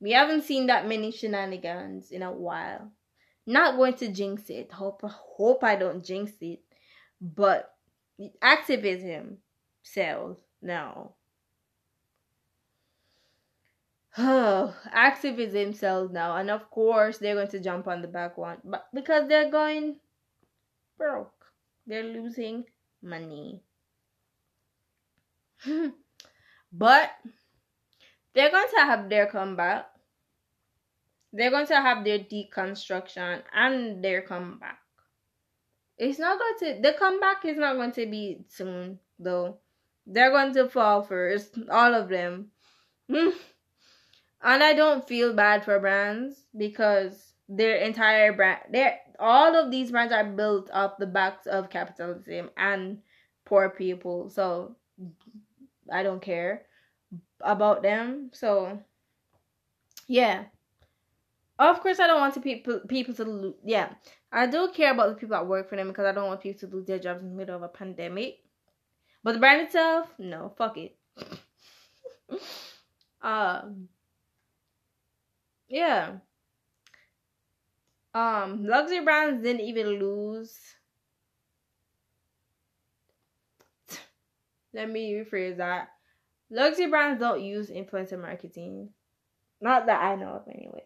[0.00, 2.92] we haven't seen that many shenanigans in a while
[3.46, 4.72] not going to jinx it.
[4.72, 6.60] Hope hope i don't jinx it.
[7.20, 7.74] But
[8.40, 9.38] activism
[9.82, 11.12] sells now.
[14.16, 18.58] Oh, activism sells now, and of course they're going to jump on the back one,
[18.64, 19.96] but because they're going
[20.96, 21.46] broke,
[21.86, 22.64] they're losing
[23.02, 23.62] money.
[26.72, 27.10] but
[28.34, 29.86] they're going to have their comeback.
[31.34, 34.78] They're going to have their deconstruction and their comeback.
[35.98, 36.80] It's not going to.
[36.80, 39.58] The comeback is not going to be soon, though.
[40.06, 42.52] They're going to fall first, all of them.
[43.08, 43.32] and
[44.42, 50.12] I don't feel bad for brands because their entire brand, their all of these brands
[50.12, 52.98] are built off the backs of capitalism and
[53.44, 54.30] poor people.
[54.30, 54.76] So
[55.92, 56.62] I don't care
[57.40, 58.30] about them.
[58.32, 58.78] So
[60.06, 60.44] yeah.
[61.58, 63.54] Of course, I don't want to people people to lose.
[63.64, 63.90] Yeah,
[64.32, 66.68] I do care about the people that work for them because I don't want people
[66.68, 68.38] to lose their jobs in the middle of a pandemic.
[69.22, 70.96] But the brand itself, no, fuck it.
[73.22, 73.88] um,
[75.68, 76.16] yeah.
[78.14, 80.56] Um, luxury brands didn't even lose.
[84.74, 85.88] Let me rephrase that.
[86.50, 88.90] Luxury brands don't use influencer marketing.
[89.60, 90.84] Not that I know of, anyway.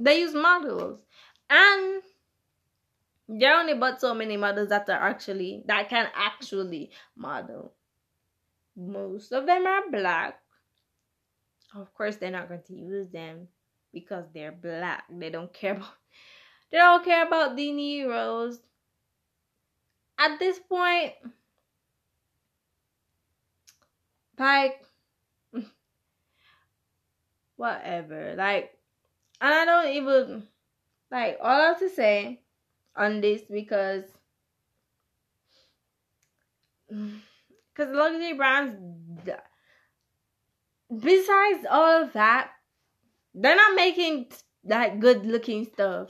[0.00, 1.00] They use models.
[1.48, 2.02] And
[3.28, 7.74] there are only but so many models that are actually, that can actually model.
[8.76, 10.40] Most of them are black.
[11.74, 13.48] Of course, they're not going to use them
[13.92, 15.04] because they're black.
[15.10, 15.94] They don't care about
[16.70, 18.58] they don't care about the Neros.
[20.18, 21.12] At this point,
[24.38, 24.84] like
[27.56, 28.34] whatever.
[28.36, 28.79] Like
[29.40, 30.46] I don't even
[31.10, 32.40] like all I have to say
[32.96, 34.04] on this because
[36.88, 38.76] because luxury brands
[40.90, 42.50] besides all of that
[43.34, 44.26] they're not making
[44.64, 46.08] that good looking stuff.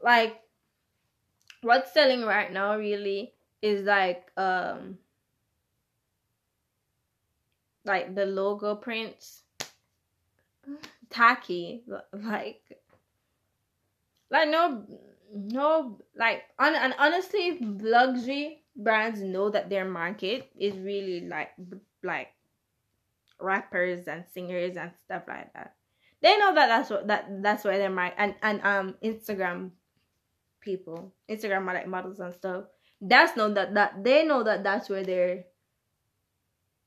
[0.00, 0.40] Like
[1.60, 4.98] what's selling right now really is like um
[7.84, 9.41] like the logo prints
[11.12, 12.62] tacky like
[14.30, 14.84] like no
[15.32, 21.50] no like on and honestly luxury brands know that their market is really like
[22.02, 22.28] like
[23.42, 25.74] rappers and singers and stuff like that.
[26.22, 29.70] They know that that's what that that's where they're my and and um Instagram
[30.60, 32.64] people, Instagram like models and stuff.
[33.00, 35.44] That's know that that they know that that's where their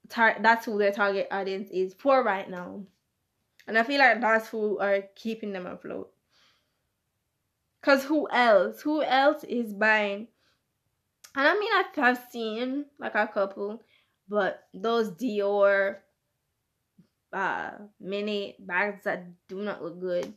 [0.10, 2.84] tar- that's who their target audience is for right now,
[3.68, 6.12] and I feel like that's who are keeping them afloat.
[7.82, 8.82] Cause who else?
[8.82, 10.28] Who else is buying?
[11.36, 13.84] And I mean, I've seen like a couple,
[14.28, 15.98] but those Dior
[17.34, 20.34] uh many bags that do not look good.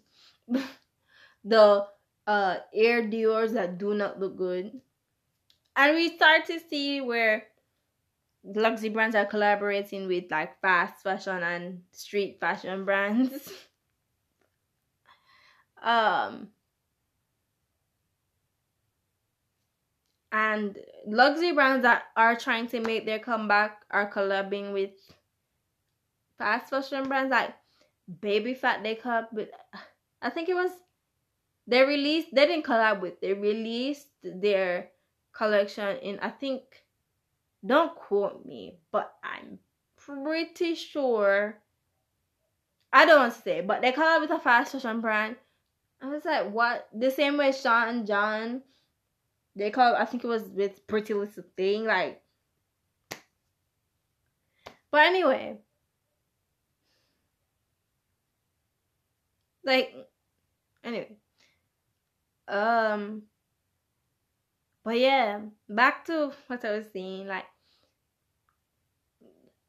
[1.45, 1.87] the
[2.27, 4.81] uh air Dior's that do not look good.
[5.77, 7.45] And we start to see where
[8.55, 13.53] luxury brands are collaborating with like fast fashion and street fashion brands.
[15.83, 16.49] um
[20.33, 20.77] and
[21.07, 24.91] luxury brands that are trying to make their comeback are collabing with
[26.37, 27.55] fast fashion brands like
[28.21, 29.49] Baby Phat they collab with
[30.23, 30.71] I think it was
[31.67, 34.91] they released they didn't collab with they released their
[35.33, 36.63] collection in I think
[37.65, 39.59] don't quote me but I'm
[39.97, 41.59] pretty sure
[42.93, 45.37] I don't want to say but they collab with a fast fashion brand.
[46.01, 46.89] I was like what?
[46.95, 48.63] The same way Sean John
[49.57, 52.23] they call I think it was with Pretty Little Thing like
[54.91, 55.59] but anyway.
[59.65, 59.95] Like,
[60.83, 61.17] anyway.
[62.47, 63.23] Um,
[64.89, 67.27] but yeah, back to what I was saying.
[67.27, 67.45] Like,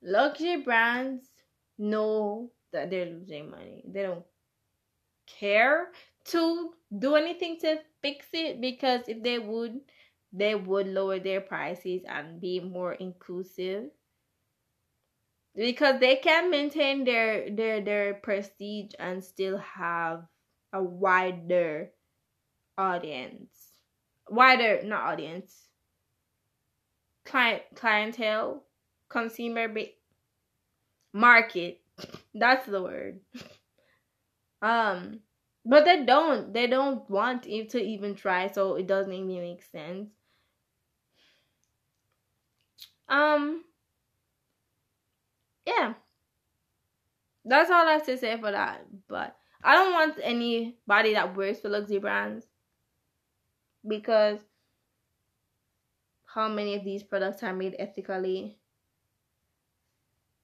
[0.01, 1.27] luxury brands
[1.77, 3.83] know that they're losing money.
[3.85, 4.23] They don't
[5.27, 5.89] care
[6.27, 9.81] to do anything to fix it because if they would,
[10.31, 13.89] they would lower their prices and be more inclusive
[15.53, 20.23] because they can maintain their their their prestige and still have
[20.71, 21.89] a wider
[22.77, 23.68] audience
[24.31, 25.67] wider not audience.
[27.25, 28.63] Client clientele
[29.09, 29.93] consumer ba-
[31.13, 31.81] market.
[32.35, 33.19] That's the word.
[34.61, 35.21] Um
[35.65, 40.09] but they don't they don't want to even try so it doesn't even make sense.
[43.07, 43.63] Um
[45.65, 45.93] yeah.
[47.45, 51.61] That's all i have to say for that but i don't want anybody that works
[51.61, 52.45] for luxury brands
[53.87, 54.39] because
[56.33, 58.57] how many of these products are made ethically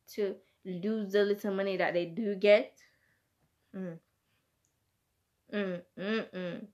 [0.07, 0.35] to
[0.65, 2.77] lose the little money that they do get
[3.75, 3.99] mm.
[5.51, 6.67] Mm, mm, mm.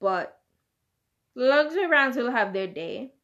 [0.00, 0.40] But
[1.34, 3.14] luxury brands will have their day.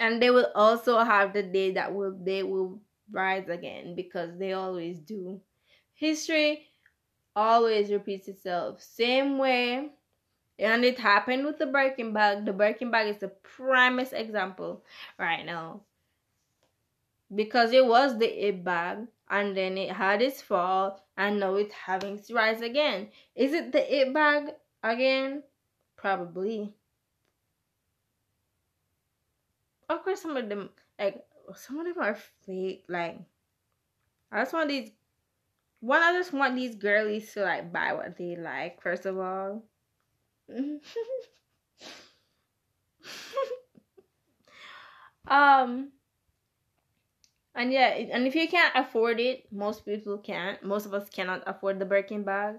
[0.00, 4.52] And they will also have the day that will they will rise again because they
[4.52, 5.42] always do.
[5.94, 6.68] History
[7.36, 8.82] always repeats itself.
[8.82, 9.92] Same way.
[10.60, 12.44] And it happened with the Birkin bag.
[12.44, 14.84] The Birkin bag is the primest example
[15.18, 15.80] right now.
[17.34, 21.72] Because it was the it bag and then it had its fall and now it's
[21.72, 23.08] having to rise again.
[23.34, 24.50] Is it the it bag
[24.82, 25.44] again?
[25.96, 26.74] Probably.
[29.88, 30.68] Of course, some of them
[30.98, 31.24] like
[31.56, 32.84] some of them are fake.
[32.88, 33.18] Like
[34.30, 34.90] I just want these.
[35.80, 38.82] One, I just want these girlies to like buy what they like.
[38.82, 39.62] First of all.
[45.28, 45.92] um
[47.54, 50.62] and yeah, and if you can't afford it, most people can't.
[50.62, 52.56] Most of us cannot afford the Birkin bag.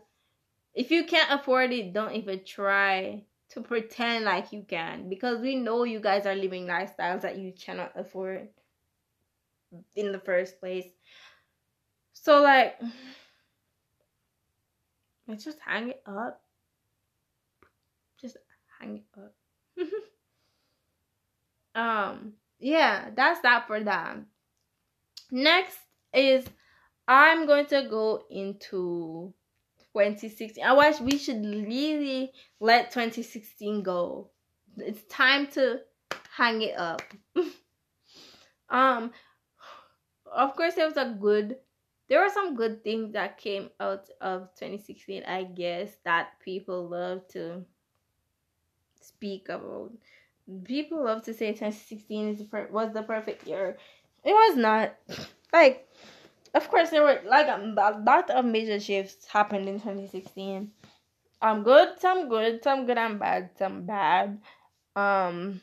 [0.74, 5.56] If you can't afford it, don't even try to pretend like you can because we
[5.56, 8.48] know you guys are living lifestyles that you cannot afford
[9.96, 10.86] in the first place.
[12.14, 12.80] So like
[15.28, 16.42] let's just hang it up.
[18.82, 19.36] Hang it up.
[21.76, 24.18] um yeah, that's that for that.
[25.32, 25.78] Next
[26.14, 26.46] is
[27.08, 29.34] I'm going to go into
[29.94, 30.64] 2016.
[30.64, 34.30] I wish we should really let 2016 go.
[34.78, 35.80] It's time to
[36.36, 37.02] hang it up.
[38.70, 39.12] um
[40.34, 41.58] of course there was a good
[42.10, 47.28] there were some good things that came out of 2016 i guess that people love
[47.28, 47.64] to
[49.04, 49.92] speak about
[50.66, 53.78] people love to say 2016 is the per- was the perfect year
[54.24, 54.96] it was not.
[55.54, 55.88] Like,
[56.54, 60.72] of course, there were like a, lot of major shifts happened in 2016.
[61.42, 64.40] Um, good, some good, some good and bad, some bad.
[64.96, 65.62] Um,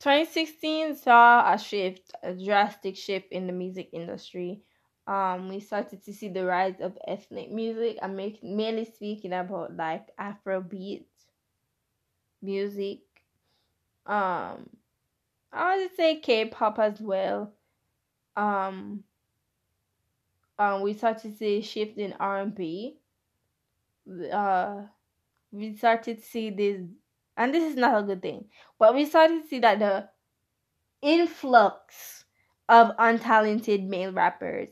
[0.00, 4.60] 2016 saw a shift, a drastic shift in the music industry.
[5.06, 7.98] Um, we started to see the rise of ethnic music.
[8.02, 11.04] I'm mainly speaking about like Afrobeat
[12.42, 13.00] music.
[14.04, 14.68] Um,
[15.52, 17.52] I would say K-pop as well.
[18.36, 19.04] Um,
[20.58, 22.98] um, we started to see a shift in R and B.
[24.32, 24.82] Uh,
[25.52, 26.80] we started to see this,
[27.36, 28.46] and this is not a good thing,
[28.78, 30.08] but we started to see that the
[31.02, 32.24] influx
[32.68, 34.70] of untalented male rappers,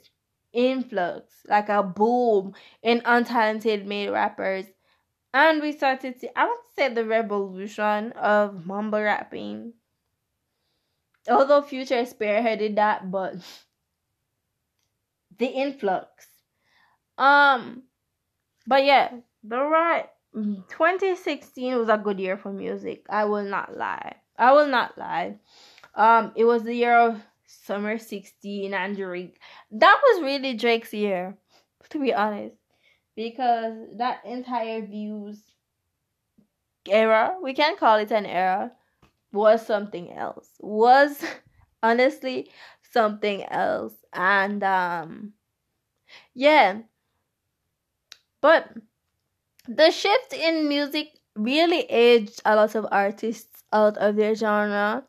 [0.55, 4.67] influx like a boom in untalented male rappers,
[5.33, 9.75] and we started to I would say the revolution of mumble rapping
[11.29, 13.37] although Future spearheaded that, but
[15.39, 16.27] the influx.
[17.19, 17.85] Um,
[18.67, 19.11] but yeah,
[19.43, 23.07] the right 2016 was a good year for music.
[23.09, 24.17] I will not lie.
[24.37, 25.39] I will not lie.
[25.95, 27.23] Um, it was the year of
[27.63, 29.39] Summer 16 and Drake.
[29.71, 31.37] That was really Drake's year,
[31.91, 32.57] to be honest,
[33.17, 35.43] because that entire views
[36.89, 38.73] era, we can call it an era,
[39.33, 40.49] was something else.
[40.61, 41.23] Was
[41.83, 42.51] honestly
[42.91, 43.95] something else.
[44.13, 45.33] And um
[46.35, 46.81] yeah.
[48.41, 48.69] But
[49.67, 55.05] the shift in music really aged a lot of artists out of their genre.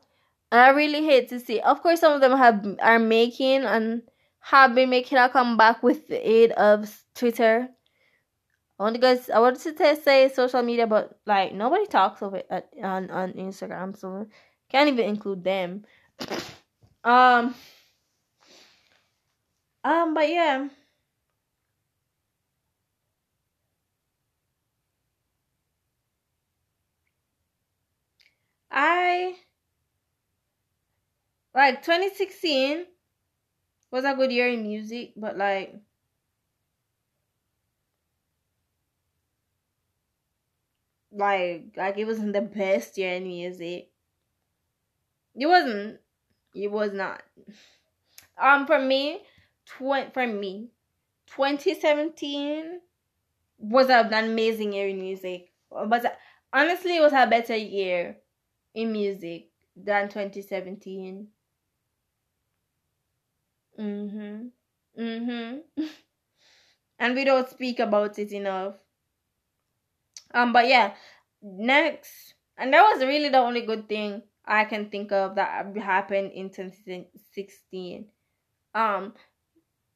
[0.50, 1.60] I really hate to see.
[1.60, 4.02] Of course, some of them have are making and
[4.40, 7.68] have been making a comeback with the aid of Twitter.
[8.78, 9.30] I want to guys.
[9.30, 13.32] I wanted to say social media, but like nobody talks of it at, on on
[13.32, 14.26] Instagram, so
[14.68, 15.84] can't even include them.
[17.04, 17.54] Um.
[19.84, 20.12] Um.
[20.14, 20.68] But yeah.
[28.70, 29.36] I
[31.56, 32.86] like 2016
[33.90, 35.74] was a good year in music, but like
[41.12, 43.90] like like it wasn't the best year in music.
[45.36, 46.00] It wasn't.
[46.54, 47.22] It was not.
[48.38, 49.22] Um, for me,
[49.66, 50.70] tw- for me,
[51.26, 52.80] 2017
[53.58, 55.52] was an amazing year in music.
[55.70, 56.18] But
[56.52, 58.18] honestly, it was a better year
[58.74, 61.28] in music than 2017.
[63.78, 64.52] Mhm.
[64.96, 65.62] Mhm.
[66.98, 68.74] and we don't speak about it enough.
[70.34, 70.94] Um, but yeah,
[71.42, 76.32] next, and that was really the only good thing I can think of that happened
[76.32, 78.08] in 2016.
[78.74, 79.14] Um,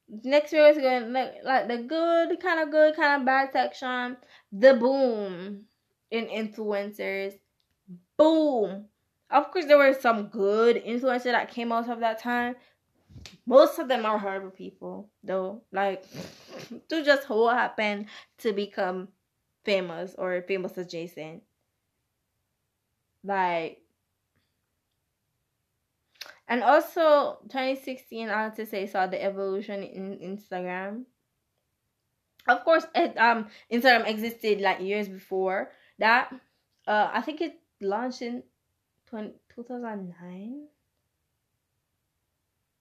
[0.09, 4.17] next year is going like, like the good, kind of good, kind of bad section.
[4.53, 5.67] The boom
[6.11, 7.35] in influencers.
[8.17, 8.87] Boom.
[9.31, 12.57] Of course, there were some good influencers that came out of that time.
[13.47, 15.63] Most of them are horrible people, though.
[15.73, 16.05] Like,
[16.89, 18.07] to just who happened
[18.39, 19.09] to become
[19.65, 21.43] famous or famous adjacent.
[23.23, 23.83] Like,
[26.49, 31.05] and also 2016, I have to say, saw the evolution in Instagram.
[32.49, 36.33] Of course, it, um, Instagram existed like years before that.
[36.87, 38.43] Uh, I think it launched in
[39.07, 40.67] 20, 2009.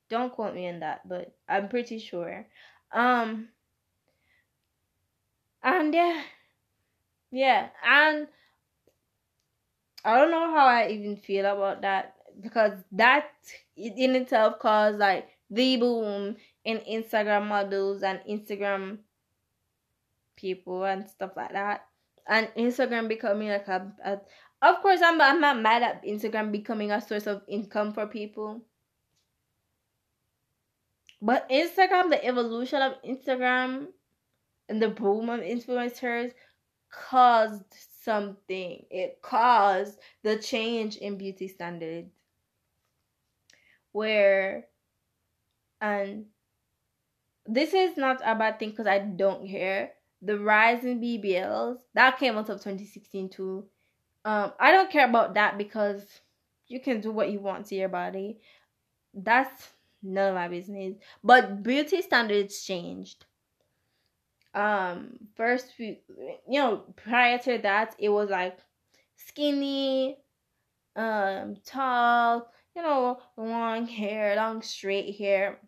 [0.10, 2.46] Don't quote me on that, but I'm pretty sure.
[2.92, 3.50] Um,
[5.64, 6.22] and yeah,
[7.32, 8.28] yeah, and
[10.04, 13.30] I don't know how I even feel about that because that
[13.76, 19.00] in itself caused like the boom in Instagram models and Instagram
[20.36, 21.86] people and stuff like that.
[22.28, 24.20] And Instagram becoming like a, a
[24.62, 28.62] of course I'm I'm not mad at Instagram becoming a source of income for people.
[31.22, 33.88] But Instagram, the evolution of Instagram
[34.70, 36.32] and the boom of influencers
[36.92, 37.64] caused
[38.04, 38.86] something.
[38.90, 42.12] It caused the change in beauty standards.
[43.92, 44.68] Where,
[45.82, 46.26] and
[47.46, 49.92] this is not a bad thing because I don't care.
[50.22, 53.66] The rise in BBLs that came out of 2016 too.
[54.26, 56.04] Um, I don't care about that because
[56.68, 58.40] you can do what you want to your body.
[59.14, 59.70] That's
[60.02, 60.96] none of my business.
[61.24, 63.26] But beauty standards changed
[64.54, 65.96] um first few
[66.48, 68.58] you know prior to that it was like
[69.16, 70.18] skinny
[70.96, 75.60] um tall you know long hair long straight hair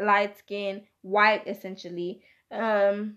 [0.00, 3.16] light skin white essentially um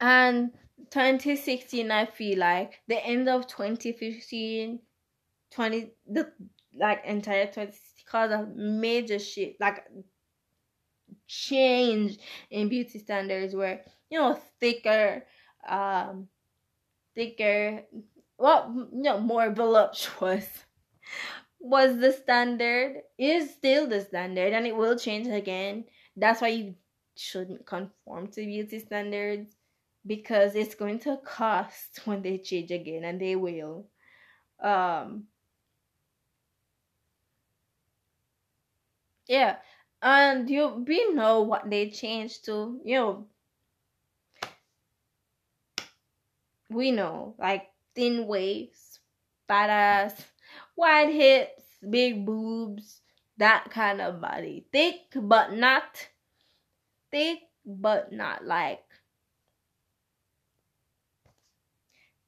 [0.00, 0.50] and
[0.90, 4.80] 2016 i feel like the end of 2015
[5.52, 6.32] 20 the
[6.76, 7.72] like entire 20
[8.06, 9.84] caused a major shit like
[11.26, 12.18] change
[12.50, 15.24] in beauty standards where you know thicker
[15.68, 16.28] um
[17.14, 17.82] thicker
[18.38, 20.46] well you know more voluptuous
[21.64, 25.84] was the standard is still the standard and it will change again.
[26.14, 26.74] That's why you
[27.16, 29.56] shouldn't conform to beauty standards
[30.06, 33.88] because it's going to cost when they change again and they will.
[34.62, 35.24] Um
[39.28, 39.56] yeah.
[40.02, 43.26] And you we know what they changed to you know.
[46.70, 49.00] We know like thin waist
[49.46, 50.24] fat ass
[50.76, 53.00] wide hips big boobs
[53.38, 54.66] that kind of body.
[54.72, 56.08] Thick but not
[57.10, 58.84] thick but not like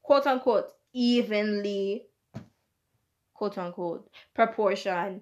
[0.02, 2.06] quote unquote evenly
[3.34, 5.20] quote unquote proportion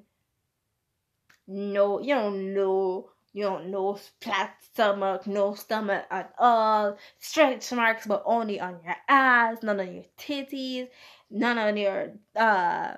[1.46, 8.06] no, you don't know, you don't know flat stomach, no stomach at all, stretch marks,
[8.06, 10.88] but only on your ass, none on your titties,
[11.30, 12.94] none on your uh,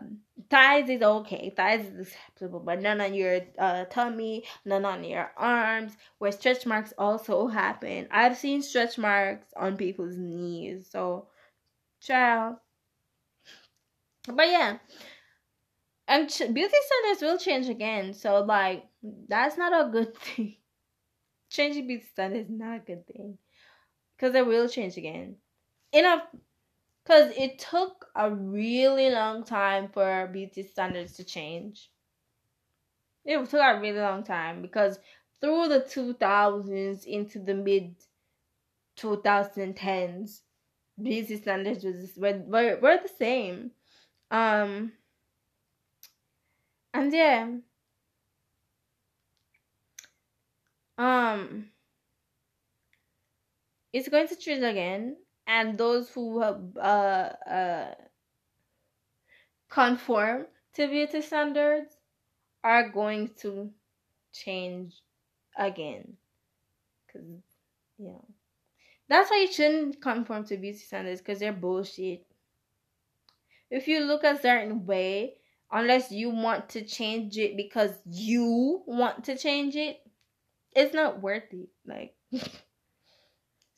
[0.50, 5.32] thighs is okay, thighs is acceptable, but none on your uh, tummy, none on your
[5.36, 8.06] arms, where stretch marks also happen.
[8.10, 11.28] I've seen stretch marks on people's knees, so
[12.00, 12.56] child.
[14.28, 14.78] But yeah,
[16.08, 18.12] and ch- beauty standards will change again.
[18.14, 18.86] So like
[19.28, 20.56] that's not a good thing.
[21.50, 23.38] Changing beauty standards is not a good thing
[24.16, 25.36] because they will change again.
[25.92, 26.22] Enough,
[27.04, 31.90] because it took a really long time for beauty standards to change.
[33.26, 34.98] It took a really long time because
[35.40, 37.94] through the 2000s into the mid
[38.96, 40.42] 2010s,
[41.00, 43.72] beauty standards was were, were, were the same
[44.30, 44.95] Um,
[46.96, 47.48] and yeah,
[50.98, 51.70] um,
[53.92, 55.16] it's going to change again,
[55.46, 57.94] and those who have uh uh
[59.68, 61.96] conform to beauty standards
[62.64, 63.72] are going to
[64.32, 65.02] change
[65.56, 66.16] again,
[67.06, 67.42] because
[67.98, 68.22] yeah,
[69.08, 72.26] that's why you shouldn't conform to beauty standards because they're bullshit.
[73.70, 75.38] If you look a certain way,
[75.70, 79.98] unless you want to change it because you want to change it,
[80.74, 81.68] it's not worth it.
[81.86, 82.52] Like, it's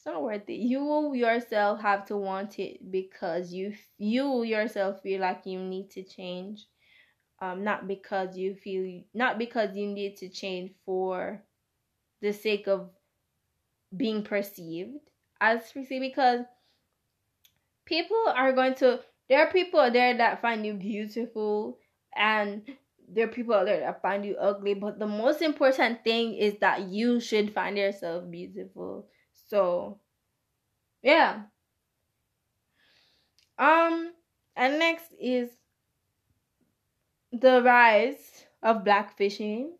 [0.06, 0.60] not worth it.
[0.60, 6.02] You yourself have to want it because you you yourself feel like you need to
[6.02, 6.66] change.
[7.40, 11.40] Um, not because you feel not because you need to change for
[12.20, 12.90] the sake of
[13.96, 14.98] being perceived
[15.40, 16.40] as perceived because
[17.86, 21.78] people are going to there are people out there that find you beautiful
[22.16, 22.62] and
[23.10, 26.54] there are people out there that find you ugly but the most important thing is
[26.60, 29.06] that you should find yourself beautiful.
[29.48, 29.98] So
[31.02, 31.42] yeah.
[33.58, 34.12] Um
[34.56, 35.50] and next is
[37.32, 39.72] the rise of black fishing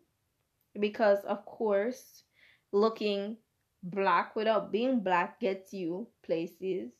[0.79, 2.23] because of course
[2.71, 3.37] looking
[3.81, 6.91] black without being black gets you places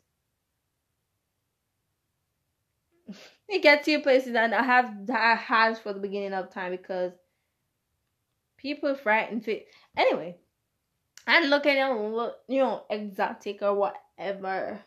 [3.50, 7.14] it gets you places and I have that has for the beginning of time because
[8.58, 9.68] people frightened fit.
[9.98, 10.38] Anyway
[11.30, 14.80] and looking at look you know exotic or whatever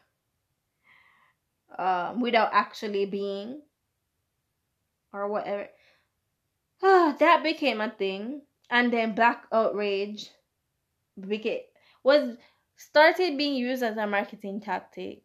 [1.78, 3.62] um without actually being
[5.12, 5.68] or whatever.
[6.82, 8.42] Ah that became a thing.
[8.70, 10.30] And then black outrage
[11.28, 11.60] became
[12.02, 12.36] was
[12.76, 15.22] started being used as a marketing tactic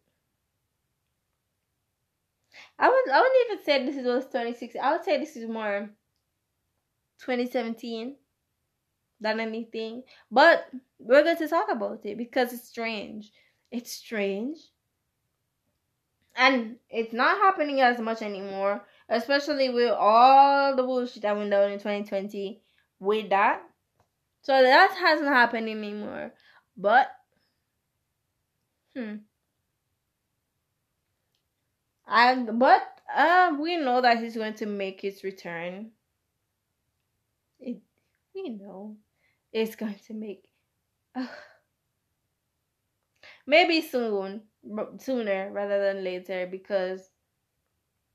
[2.78, 4.80] I would I wouldn't even say this is was 2016.
[4.80, 5.90] I would say this is more
[7.20, 8.16] 2017
[9.20, 10.02] than anything.
[10.30, 10.68] But
[10.98, 13.32] we're going to talk about it because it's strange.
[13.70, 14.58] It's strange.
[16.36, 21.72] And it's not happening as much anymore, especially with all the bullshit that went down
[21.72, 22.62] in 2020
[23.00, 23.62] with that.
[24.42, 26.32] So that hasn't happened anymore.
[26.76, 27.08] But
[28.94, 29.16] hmm
[32.08, 32.82] and but
[33.14, 35.90] um, we know that he's going to make his return.
[37.60, 37.78] It,
[38.34, 38.96] we know
[39.52, 40.44] it's going to make.
[41.14, 41.26] Uh,
[43.46, 44.42] maybe soon,
[44.98, 47.10] sooner rather than later, because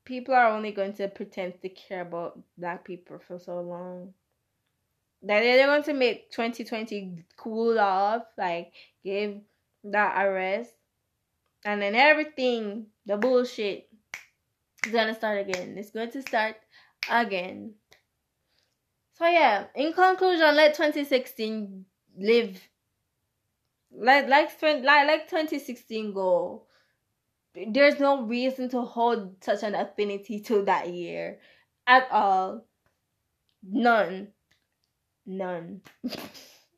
[0.04, 4.14] people are only going to pretend to care about black people for so long.
[5.22, 8.72] That they're going to make 2020 cool off, like
[9.02, 9.40] give
[9.84, 10.72] that arrest,
[11.64, 13.88] and then everything the bullshit
[14.86, 15.76] is gonna start again.
[15.78, 16.56] It's going to start
[17.10, 17.74] again.
[19.14, 21.84] So yeah, in conclusion, let 2016
[22.18, 22.60] live.
[23.96, 26.64] Let like like like 2016 go.
[27.54, 31.38] There's no reason to hold such an affinity to that year
[31.86, 32.66] at all.
[33.62, 34.28] None.
[35.24, 35.80] None.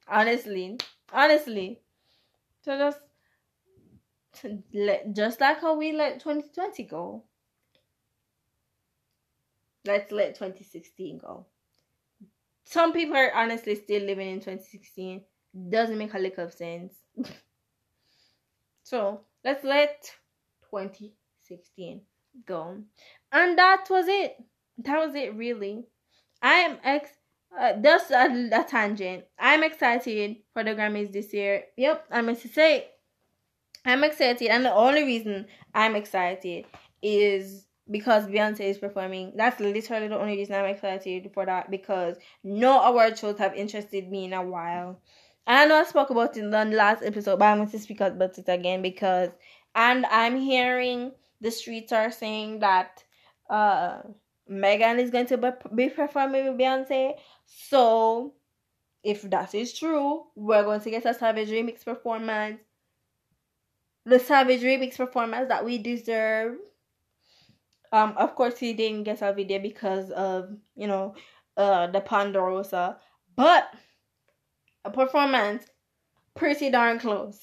[0.08, 0.78] honestly.
[1.12, 1.80] Honestly.
[2.62, 3.00] So just
[4.72, 7.24] let just like how we let 2020 go.
[9.84, 11.46] Let's let 2016 go.
[12.64, 15.22] Some people are honestly still living in 2016.
[15.70, 16.94] Doesn't make a lick of sense.
[18.82, 20.12] so let's let
[20.70, 22.00] 2016
[22.44, 22.82] go.
[23.32, 24.36] And that was it.
[24.78, 25.84] That was it, really.
[26.42, 27.10] I am ex.
[27.58, 29.24] Uh, just a, a tangent.
[29.38, 31.64] I'm excited for the Grammys this year.
[31.76, 32.88] Yep, I'm to say
[33.86, 36.66] I'm excited, and the only reason I'm excited
[37.02, 39.32] is because Beyonce is performing.
[39.36, 44.10] That's literally the only reason I'm excited for that because no award shows have interested
[44.10, 45.00] me in a while.
[45.46, 47.78] And I know I spoke about it in the last episode, but I'm going to
[47.78, 49.30] speak about it again because,
[49.76, 53.04] and I'm hearing the streets are saying that
[53.48, 53.98] uh
[54.48, 57.14] Megan is going to be performing with Beyonce.
[57.46, 58.34] So,
[59.04, 62.60] if that is true, we're going to get a Savage Remix performance
[64.06, 66.56] the Savage Remix performance that we deserve.
[67.92, 71.14] Um, of course, he didn't get a video because of you know,
[71.56, 72.98] uh, the Ponderosa,
[73.34, 73.68] but
[74.84, 75.66] a performance
[76.34, 77.40] pretty darn close,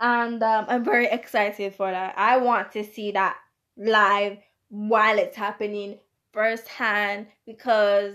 [0.00, 2.14] and um, I'm very excited for that.
[2.16, 3.36] I want to see that
[3.76, 4.38] live
[4.68, 5.98] while it's happening
[6.32, 8.14] firsthand because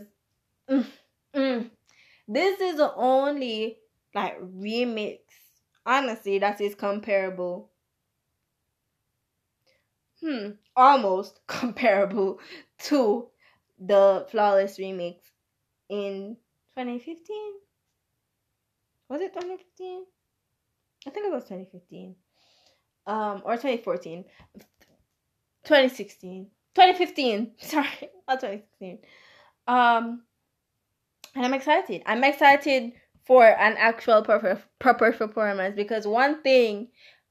[0.69, 0.85] mm,
[1.35, 1.69] mm,
[2.27, 3.77] this is the only
[4.13, 5.19] like remix
[5.85, 7.69] honestly that is comparable
[10.23, 12.39] hmm, almost comparable
[12.79, 13.27] to
[13.79, 15.17] the Flawless remix
[15.89, 16.37] in
[16.75, 17.35] 2015.
[19.09, 20.03] Was it 2015?
[21.07, 22.15] I think it was 2015.
[23.07, 24.25] Um, or 2014.
[25.63, 26.47] 2016.
[26.75, 27.51] 2015.
[27.59, 27.87] Sorry,
[28.27, 28.99] not 2016.
[29.67, 30.23] Um,
[31.35, 32.03] and I'm excited.
[32.05, 32.93] I'm excited
[33.25, 36.87] for an actual proper proper performance because one thing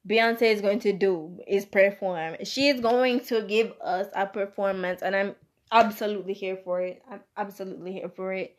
[0.09, 2.37] Beyonce is going to do is perform.
[2.45, 5.37] She is going to give us a performance, and I'm
[5.71, 7.03] absolutely here for it.
[7.11, 8.57] I'm absolutely here for it.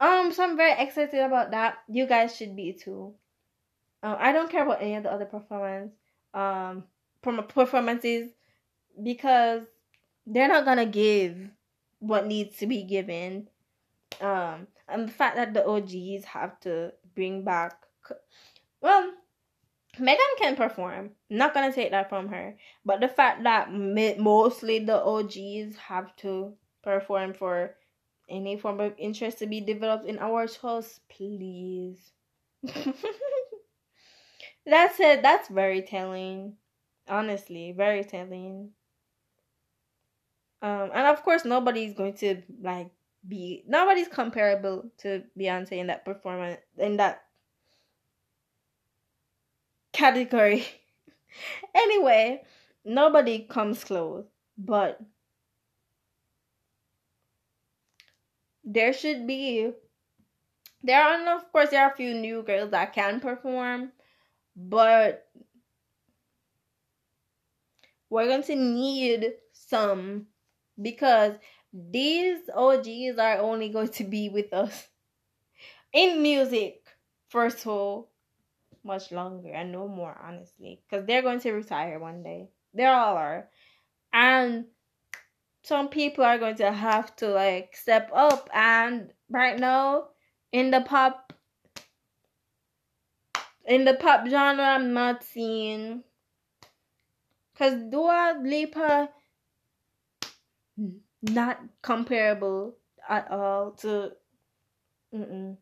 [0.00, 1.78] Um, so I'm very excited about that.
[1.88, 3.14] You guys should be too.
[4.02, 5.92] Um, I don't care about any of the other performance
[6.34, 6.84] um
[7.22, 8.30] from performances
[9.02, 9.62] because
[10.26, 11.48] they're not gonna give
[12.00, 13.48] what needs to be given.
[14.20, 17.74] Um, and the fact that the OGs have to bring back,
[18.80, 19.12] well,
[20.00, 21.10] Megan can perform.
[21.30, 26.54] not gonna take that from her, but the fact that mostly the OGs have to
[26.82, 27.74] perform for
[28.28, 32.12] any form of interest to be developed in our shows, please.
[34.66, 35.22] that's it.
[35.22, 36.56] That's very telling.
[37.08, 38.70] Honestly, very telling.
[40.60, 42.90] Um, and of course, nobody's going to like
[43.26, 47.22] be nobody's comparable to Beyonce in that performance in that
[49.98, 50.64] category.
[51.74, 52.42] anyway,
[52.84, 54.24] nobody comes close,
[54.56, 55.00] but
[58.64, 59.72] there should be
[60.82, 63.90] there are of course there are a few new girls that can perform,
[64.54, 65.26] but
[68.10, 70.26] we're going to need some
[70.80, 71.34] because
[71.72, 74.88] these OGs are only going to be with us
[75.92, 76.82] in music
[77.28, 78.08] first of so
[78.88, 82.48] much longer and no more, honestly, because they're going to retire one day.
[82.74, 83.48] They all are,
[84.12, 84.64] and
[85.62, 88.48] some people are going to have to like step up.
[88.52, 90.08] And right now,
[90.50, 91.32] in the pop,
[93.66, 96.02] in the pop genre, I'm not seeing
[97.52, 99.10] because Dua Lipa
[101.22, 102.76] not comparable
[103.08, 104.12] at all to.
[105.14, 105.56] Mm-mm.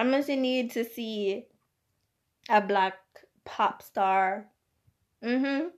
[0.00, 1.44] I'm gonna need to see
[2.48, 2.94] a black
[3.44, 4.46] pop star.
[5.22, 5.68] Mm-hmm.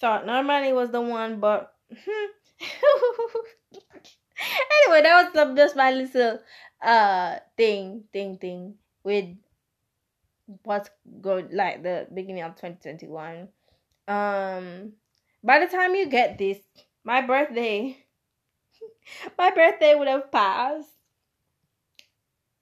[0.00, 2.26] Thought Normani was the one, but hmm.
[4.82, 6.40] anyway, that was just my little
[6.82, 9.26] uh thing, thing, thing with
[10.64, 10.90] what's
[11.20, 13.46] good like the beginning of 2021.
[14.08, 14.94] Um
[15.44, 16.58] by the time you get this,
[17.04, 17.96] my birthday,
[19.38, 20.90] my birthday would have passed.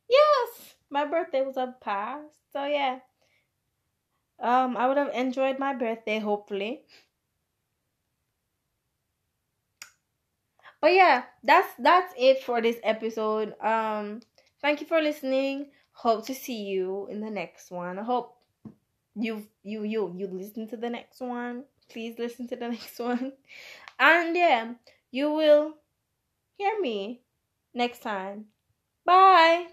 [0.09, 2.35] Yes, my birthday was have passed.
[2.53, 3.01] So yeah,
[4.41, 6.83] um, I would have enjoyed my birthday hopefully.
[10.81, 13.55] But yeah, that's that's it for this episode.
[13.61, 14.21] Um,
[14.61, 15.71] thank you for listening.
[15.93, 17.99] Hope to see you in the next one.
[17.99, 18.37] I hope
[19.17, 23.33] you you you you listen to the next one please listen to the next one.
[23.99, 24.75] And yeah,
[25.11, 25.75] you will
[26.57, 27.23] hear me
[27.75, 28.47] next time.
[29.05, 29.67] Bye.